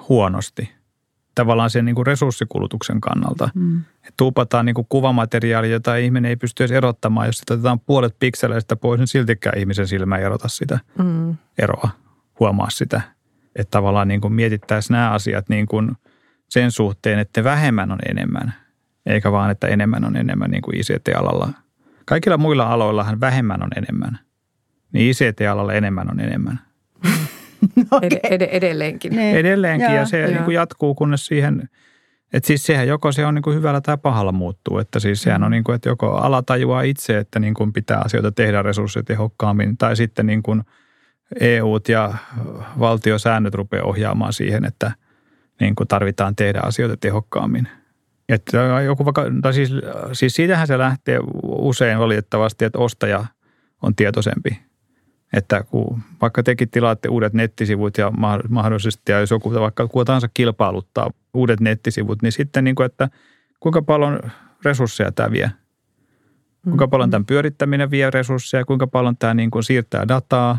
huonosti 0.08 0.76
tavallaan 1.36 1.70
sen 1.70 1.84
niin 1.84 1.94
kuin 1.94 2.06
resurssikulutuksen 2.06 3.00
kannalta. 3.00 3.48
Mm. 3.54 3.82
Tuupataan 4.16 4.66
niin 4.66 4.74
kuin 4.74 4.86
kuvamateriaalia, 4.88 5.70
jota 5.70 5.96
ihminen 5.96 6.28
ei 6.28 6.36
pysty 6.36 6.62
edes 6.64 6.72
erottamaan. 6.72 7.26
Jos 7.26 7.38
sitä 7.38 7.54
otetaan 7.54 7.80
puolet 7.80 8.16
pikseleistä 8.18 8.76
pois, 8.76 8.98
niin 8.98 9.06
siltikään 9.06 9.58
ihmisen 9.58 9.88
silmä 9.88 10.16
ei 10.16 10.24
erota 10.24 10.48
sitä 10.48 10.78
mm. 10.98 11.36
eroa, 11.58 11.88
huomaa 12.40 12.70
sitä. 12.70 13.00
Että 13.56 13.70
tavallaan 13.70 14.08
niin 14.08 14.20
kuin 14.20 14.32
mietittäisiin 14.32 14.94
nämä 14.94 15.10
asiat 15.10 15.48
niin 15.48 15.66
kuin 15.66 15.92
sen 16.48 16.70
suhteen, 16.70 17.18
että 17.18 17.44
vähemmän 17.44 17.92
on 17.92 17.98
enemmän, 18.08 18.54
eikä 19.06 19.32
vaan, 19.32 19.50
että 19.50 19.66
enemmän 19.66 20.04
on 20.04 20.16
enemmän 20.16 20.50
niin 20.50 20.62
kuin 20.62 20.76
ICT-alalla. 20.76 21.48
Kaikilla 22.04 22.36
muilla 22.36 22.72
aloillahan 22.72 23.20
vähemmän 23.20 23.62
on 23.62 23.70
enemmän, 23.76 24.18
niin 24.92 25.10
ICT-alalla 25.10 25.72
enemmän 25.72 26.10
on 26.10 26.20
enemmän. 26.20 26.60
okay. 27.90 28.08
Ed- 28.12 28.20
ed- 28.22 28.48
edelleenkin. 28.50 29.16
Ne. 29.16 29.32
Edelleenkin 29.32 29.88
ja, 29.88 29.94
ja 29.94 30.06
se 30.06 30.26
niin 30.26 30.44
kuin 30.44 30.54
jatkuu, 30.54 30.94
kunnes 30.94 31.26
siihen, 31.26 31.68
että 32.32 32.46
siis 32.46 32.66
sehän 32.66 32.88
joko 32.88 33.12
se 33.12 33.26
on 33.26 33.34
niin 33.34 33.42
kuin 33.42 33.56
hyvällä 33.56 33.80
tai 33.80 33.98
pahalla 33.98 34.32
muuttuu. 34.32 34.78
Että 34.78 35.00
siis 35.00 35.22
sehän 35.22 35.42
on 35.42 35.48
mm. 35.48 35.52
niin 35.52 35.64
kuin, 35.64 35.76
että 35.76 35.88
joko 35.88 36.12
ala 36.12 36.42
tajuaa 36.42 36.82
itse, 36.82 37.18
että 37.18 37.40
niin 37.40 37.54
kuin 37.54 37.72
pitää 37.72 38.02
asioita 38.04 38.32
tehdä 38.32 38.62
resurssitehokkaammin 38.62 39.76
tai 39.76 39.96
sitten 39.96 40.26
niin 40.26 40.42
kuin– 40.42 40.62
EUt 41.40 41.88
ja 41.88 42.14
valtiosäännöt 42.78 43.54
rupeaa 43.54 43.84
ohjaamaan 43.84 44.32
siihen, 44.32 44.64
että 44.64 44.92
niin 45.60 45.74
kuin 45.74 45.88
tarvitaan 45.88 46.36
tehdä 46.36 46.60
asioita 46.62 46.96
tehokkaammin. 46.96 47.68
Että 48.28 48.58
joku 48.84 49.04
vaikka, 49.04 49.24
tai 49.42 49.54
siis, 49.54 49.70
siis 50.12 50.34
siitähän 50.34 50.66
se 50.66 50.78
lähtee 50.78 51.18
usein 51.42 51.98
valitettavasti, 51.98 52.64
että 52.64 52.78
ostaja 52.78 53.24
on 53.82 53.94
tietoisempi. 53.94 54.60
Että 55.32 55.62
kun 55.62 56.00
vaikka 56.20 56.42
tekin 56.42 56.70
tilaatte 56.70 57.08
uudet 57.08 57.32
nettisivut 57.32 57.98
ja 57.98 58.12
mahdollisesti, 58.48 59.12
ja 59.12 59.20
jos 59.20 59.30
joku 59.30 59.52
vaikka 59.54 59.88
kuka 59.88 60.04
tahansa 60.04 60.28
kilpailuttaa 60.34 61.10
uudet 61.34 61.60
nettisivut, 61.60 62.22
niin 62.22 62.32
sitten 62.32 62.64
niin 62.64 62.74
kuin, 62.74 62.86
että 62.86 63.08
kuinka 63.60 63.82
paljon 63.82 64.20
resursseja 64.64 65.12
tämä 65.12 65.30
vie. 65.30 65.50
Kuinka 66.64 66.88
paljon 66.88 67.10
tämän 67.10 67.26
pyörittäminen 67.26 67.90
vie 67.90 68.10
resursseja, 68.10 68.64
kuinka 68.64 68.86
paljon 68.86 69.16
tämä 69.16 69.34
niin 69.34 69.50
kuin 69.50 69.62
siirtää 69.62 70.08
dataa. 70.08 70.58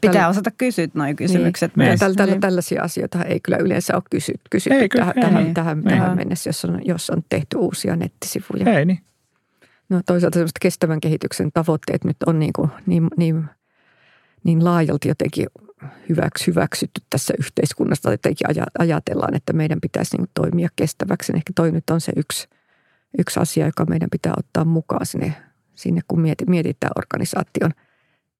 Pitää 0.00 0.28
osata 0.28 0.50
kysyä 0.50 0.88
nuo 0.94 1.06
kysymykset 1.16 1.76
niin. 1.76 1.88
myös. 1.88 2.00
Tällä, 2.00 2.14
tällä, 2.16 2.32
niin. 2.32 2.40
Tällaisia 2.40 2.82
asioita 2.82 3.24
ei 3.24 3.40
kyllä 3.40 3.58
yleensä 3.58 3.94
ole 3.94 4.02
kysytty, 4.10 4.42
kysytty 4.50 4.78
ei, 4.78 4.88
tähän, 4.88 5.12
ei, 5.16 5.22
tähän, 5.22 5.46
ei, 5.46 5.54
tähän, 5.54 5.78
ei. 5.78 5.98
tähän 5.98 6.16
mennessä, 6.16 6.48
jos 6.48 6.64
on, 6.64 6.80
jos 6.84 7.10
on 7.10 7.22
tehty 7.28 7.56
uusia 7.56 7.96
nettisivuja. 7.96 8.78
Ei 8.78 8.84
niin. 8.84 8.98
No 9.88 10.00
toisaalta 10.06 10.38
kestävän 10.60 11.00
kehityksen 11.00 11.50
tavoitteet 11.54 12.04
nyt 12.04 12.16
on 12.26 12.38
niin, 12.38 12.52
kuin, 12.52 12.70
niin, 12.86 13.08
niin, 13.16 13.44
niin 14.44 14.64
laajalti 14.64 15.08
jotenkin 15.08 15.46
hyväks, 16.08 16.46
hyväksytty 16.46 17.02
tässä 17.10 17.34
yhteiskunnassa. 17.38 18.10
Jotenkin 18.10 18.46
ajatellaan, 18.78 19.34
että 19.34 19.52
meidän 19.52 19.80
pitäisi 19.80 20.16
niin 20.16 20.28
toimia 20.34 20.68
kestäväksi. 20.76 21.32
Ehkä 21.36 21.52
toi 21.54 21.72
nyt 21.72 21.90
on 21.90 22.00
se 22.00 22.12
yksi, 22.16 22.48
yksi 23.18 23.40
asia, 23.40 23.66
joka 23.66 23.84
meidän 23.84 24.10
pitää 24.10 24.32
ottaa 24.38 24.64
mukaan 24.64 25.06
sinne, 25.06 25.34
sinne 25.74 26.00
kun 26.08 26.20
mietitään 26.46 26.92
organisaation 26.96 27.72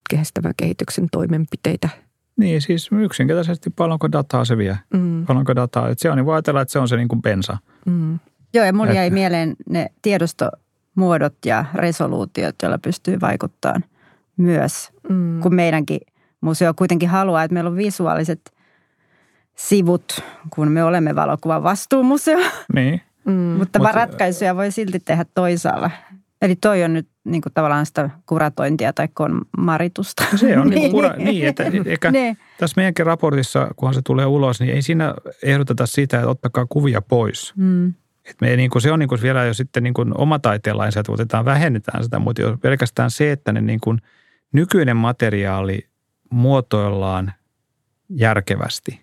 kestävän 0.08 0.52
kehityksen 0.56 1.06
toimenpiteitä. 1.12 1.88
Niin, 2.36 2.62
siis 2.62 2.90
yksinkertaisesti 2.92 3.70
paljonko 3.70 4.12
dataa 4.12 4.44
se 4.44 4.56
vie. 4.56 4.78
Mm. 4.94 5.26
Paljonko 5.26 5.56
dataa. 5.56 5.88
Että 5.88 6.02
se 6.02 6.10
on, 6.10 6.16
niin 6.16 6.26
voi 6.26 6.34
ajatella, 6.34 6.60
että 6.60 6.72
se 6.72 6.78
on 6.78 6.88
se 6.88 6.96
niin 6.96 7.08
kuin 7.08 7.22
bensa. 7.22 7.58
Mm. 7.86 8.18
Joo, 8.54 8.64
ja 8.64 8.72
mulla 8.72 8.92
jäi 8.92 9.10
mieleen 9.10 9.56
ne 9.68 9.90
tiedostomuodot 10.02 11.34
ja 11.46 11.64
resoluutiot, 11.74 12.54
joilla 12.62 12.78
pystyy 12.78 13.20
vaikuttamaan 13.20 13.84
myös, 14.36 14.90
mm. 15.08 15.40
kun 15.40 15.54
meidänkin– 15.54 16.00
museo 16.40 16.74
kuitenkin 16.74 17.08
haluaa, 17.08 17.42
että 17.42 17.54
meillä 17.54 17.70
on 17.70 17.76
visuaaliset 17.76 18.52
sivut, 19.54 20.24
kun 20.50 20.70
me 20.70 20.84
olemme 20.84 21.14
valokuvan 21.14 21.62
vastuumuseo. 21.62 22.38
Niin. 22.74 23.00
Mm. 23.24 23.32
Mutta 23.58 23.78
Mut, 23.78 23.92
ratkaisuja 23.92 24.56
voi 24.56 24.72
silti 24.72 25.00
tehdä 25.00 25.24
toisaalla. 25.34 25.90
Eli 26.42 26.56
toi 26.56 26.84
on 26.84 26.92
nyt 26.92 27.08
niin 27.24 27.42
kuin 27.42 27.52
tavallaan 27.52 27.86
sitä 27.86 28.10
kuratointia 28.26 28.92
tai 28.92 29.08
maritusta. 29.58 30.24
Se 30.36 30.58
on 30.58 30.70
niin, 30.70 30.90
kura, 30.90 31.12
niin 31.16 31.46
että 31.46 31.64
eikä 31.86 32.10
niin. 32.10 32.38
tässä 32.58 32.74
meidänkin 32.76 33.06
raportissa, 33.06 33.68
kunhan 33.76 33.94
se 33.94 34.00
tulee 34.04 34.26
ulos, 34.26 34.60
niin 34.60 34.74
ei 34.74 34.82
siinä 34.82 35.14
ehdoteta 35.42 35.86
sitä, 35.86 36.16
että 36.16 36.28
ottakaa 36.28 36.66
kuvia 36.66 37.02
pois. 37.02 37.52
Mm. 37.56 37.94
Et 38.24 38.36
me 38.40 38.56
niin 38.56 38.70
kuin, 38.70 38.82
se 38.82 38.92
on 38.92 38.98
niin 38.98 39.08
kuin 39.08 39.22
vielä 39.22 39.44
jo 39.44 39.54
sitten 39.54 39.82
niin 39.82 39.94
kuin 39.94 40.20
oma 40.20 40.38
taiteen 40.38 40.78
lainsäädäntö, 40.78 41.12
otetaan, 41.12 41.44
vähennetään 41.44 42.04
sitä, 42.04 42.18
mutta 42.18 42.42
jos 42.42 42.58
pelkästään 42.60 43.10
se, 43.10 43.32
että 43.32 43.52
ne 43.52 43.60
niin 43.60 43.80
kuin 43.80 43.98
nykyinen 44.52 44.96
materiaali 44.96 45.88
muotoillaan 46.30 47.32
järkevästi, 48.10 49.00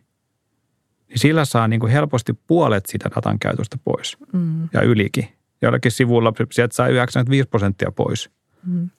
niin 1.07 1.19
sillä 1.19 1.45
saa 1.45 1.67
niin 1.67 1.79
kuin 1.79 1.91
helposti 1.91 2.33
puolet 2.47 2.85
sitä 2.85 3.09
datan 3.15 3.39
käytöstä 3.39 3.77
pois 3.83 4.17
mm. 4.33 4.69
ja 4.73 4.81
ylikin. 4.81 5.34
Jollakin 5.65 5.91
sivulla 5.91 6.33
sieltä 6.51 6.75
saa 6.75 6.87
95 6.87 7.49
prosenttia 7.49 7.91
pois. 7.91 8.29
Mm. 8.65 8.89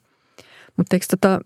Mutta 0.77 0.95
eikö 0.95 1.05
tota, 1.09 1.39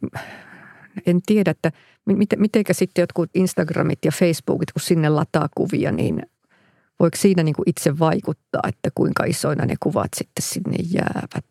en 1.06 1.22
tiedä, 1.26 1.52
että 1.52 1.72
miten, 2.06 2.42
mitenkä 2.42 2.74
sitten 2.74 3.02
jotkut 3.02 3.30
Instagramit 3.34 4.06
ja 4.06 4.12
Facebookit, 4.12 4.72
kun 4.72 4.82
sinne 4.82 5.10
lataa 5.10 5.50
kuvia, 5.56 5.92
niin 5.92 6.22
voiko 7.00 7.18
siinä 7.18 7.44
niin 7.44 7.56
kuin 7.56 7.70
itse 7.70 8.00
vaikuttaa, 8.00 8.62
että 8.68 8.90
kuinka 8.96 9.24
isoina 9.24 9.66
ne 9.66 9.76
kuvat 9.80 10.10
sitten 10.16 10.44
sinne 10.44 10.78
jäävät? 10.94 11.46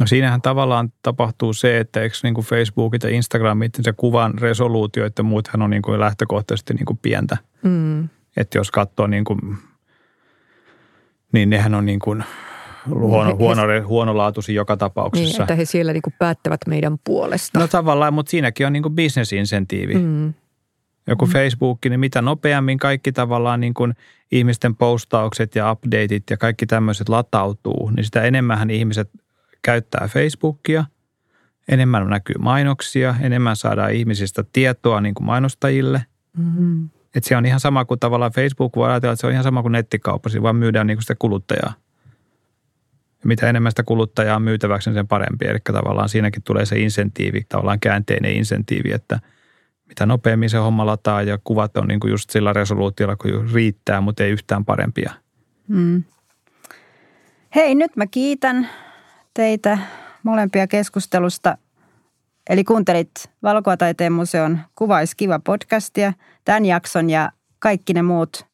No 0.00 0.06
siinähän 0.06 0.42
tavallaan 0.42 0.92
tapahtuu 1.02 1.52
se, 1.52 1.78
että 1.78 2.00
eikö 2.00 2.16
niin 2.22 2.34
kuin 2.34 2.46
Facebookit 2.46 3.02
ja 3.02 3.08
Instagramit, 3.08 3.72
se 3.80 3.92
kuvan 3.92 4.38
resoluutio, 4.38 5.06
että 5.06 5.22
muuthan 5.22 5.62
on 5.62 5.70
niin 5.70 5.82
kuin 5.82 6.00
lähtökohtaisesti 6.00 6.74
niin 6.74 6.84
kuin 6.84 6.98
pientä. 7.02 7.36
Mm. 7.62 8.08
Että 8.36 8.58
jos 8.58 8.70
katsoo 8.70 9.06
niin 9.06 9.24
kuin, 9.24 9.40
niin 11.32 11.50
nehän 11.50 11.74
on 11.74 11.86
niin 11.86 11.98
kuin 11.98 12.24
huono, 12.90 13.36
huono, 13.36 13.62
huonolaatuisia 13.86 14.54
joka 14.54 14.76
tapauksessa. 14.76 15.28
Niin, 15.28 15.42
että 15.42 15.54
he 15.54 15.64
siellä 15.64 15.92
niin 15.92 16.02
kuin 16.02 16.14
päättävät 16.18 16.60
meidän 16.66 16.98
puolesta. 17.04 17.58
No 17.58 17.68
tavallaan, 17.68 18.14
mutta 18.14 18.30
siinäkin 18.30 18.66
on 18.66 18.72
niin 18.72 18.82
kuin 18.82 18.94
bisnesinsentiivi. 18.94 19.94
Mm. 19.94 20.34
Joku 21.06 21.26
mm. 21.26 21.32
Facebook, 21.32 21.78
niin 21.88 22.00
mitä 22.00 22.22
nopeammin 22.22 22.78
kaikki 22.78 23.12
tavallaan 23.12 23.60
niin 23.60 23.74
kuin 23.74 23.94
ihmisten 24.32 24.76
postaukset 24.76 25.54
ja 25.54 25.72
updateit 25.72 26.22
ja 26.30 26.36
kaikki 26.36 26.66
tämmöiset 26.66 27.08
latautuu, 27.08 27.90
niin 27.90 28.04
sitä 28.04 28.22
enemmän 28.22 28.70
ihmiset– 28.70 29.10
käyttää 29.62 30.08
Facebookia, 30.08 30.84
enemmän 31.68 32.10
näkyy 32.10 32.36
mainoksia, 32.38 33.14
enemmän 33.20 33.56
saadaan 33.56 33.92
ihmisistä 33.92 34.44
tietoa 34.52 35.00
niin 35.00 35.14
kuin 35.14 35.26
mainostajille. 35.26 36.04
Mm-hmm. 36.36 36.88
Et 37.14 37.24
se 37.24 37.36
on 37.36 37.46
ihan 37.46 37.60
sama 37.60 37.84
kuin 37.84 38.00
tavallaan 38.00 38.32
Facebook 38.32 38.76
voi 38.76 38.90
ajatella, 38.90 39.12
että 39.12 39.20
se 39.20 39.26
on 39.26 39.32
ihan 39.32 39.44
sama 39.44 39.62
kuin 39.62 39.72
nettikauppa, 39.72 40.30
vaan 40.42 40.56
myydään 40.56 40.86
niin 40.86 40.96
kuin 40.96 41.02
sitä 41.02 41.14
kuluttajaa. 41.18 41.72
Mitä 43.24 43.48
enemmän 43.48 43.72
sitä 43.72 43.82
kuluttajaa 43.82 44.36
on 44.36 44.42
myytäväksi, 44.42 44.90
niin 44.90 44.94
sen 44.94 45.08
parempi. 45.08 45.46
Eli 45.46 45.58
tavallaan 45.64 46.08
siinäkin 46.08 46.42
tulee 46.42 46.66
se 46.66 46.78
insentiivi, 46.78 47.42
tavallaan 47.48 47.80
käänteinen 47.80 48.32
insentiivi, 48.32 48.92
että 48.92 49.20
mitä 49.88 50.06
nopeammin 50.06 50.50
se 50.50 50.56
homma 50.56 50.86
lataa 50.86 51.22
ja 51.22 51.38
kuvat 51.44 51.76
on 51.76 51.88
niin 51.88 52.00
kuin 52.00 52.10
just 52.10 52.30
sillä 52.30 52.52
resoluutiolla, 52.52 53.16
kun 53.16 53.50
riittää, 53.52 54.00
mutta 54.00 54.24
ei 54.24 54.30
yhtään 54.30 54.64
parempia. 54.64 55.12
Mm. 55.68 56.04
Hei, 57.54 57.74
nyt 57.74 57.96
mä 57.96 58.06
kiitän 58.06 58.68
teitä 59.34 59.78
molempia 60.22 60.66
keskustelusta. 60.66 61.58
Eli 62.50 62.64
kuuntelit 62.64 63.10
Valokuvataiteen 63.42 64.12
museon 64.12 64.58
Kuvais 64.74 65.14
kiva 65.14 65.38
podcastia. 65.38 66.12
Tämän 66.44 66.64
jakson 66.64 67.10
ja 67.10 67.30
kaikki 67.58 67.92
ne 67.92 68.02
muut 68.02 68.46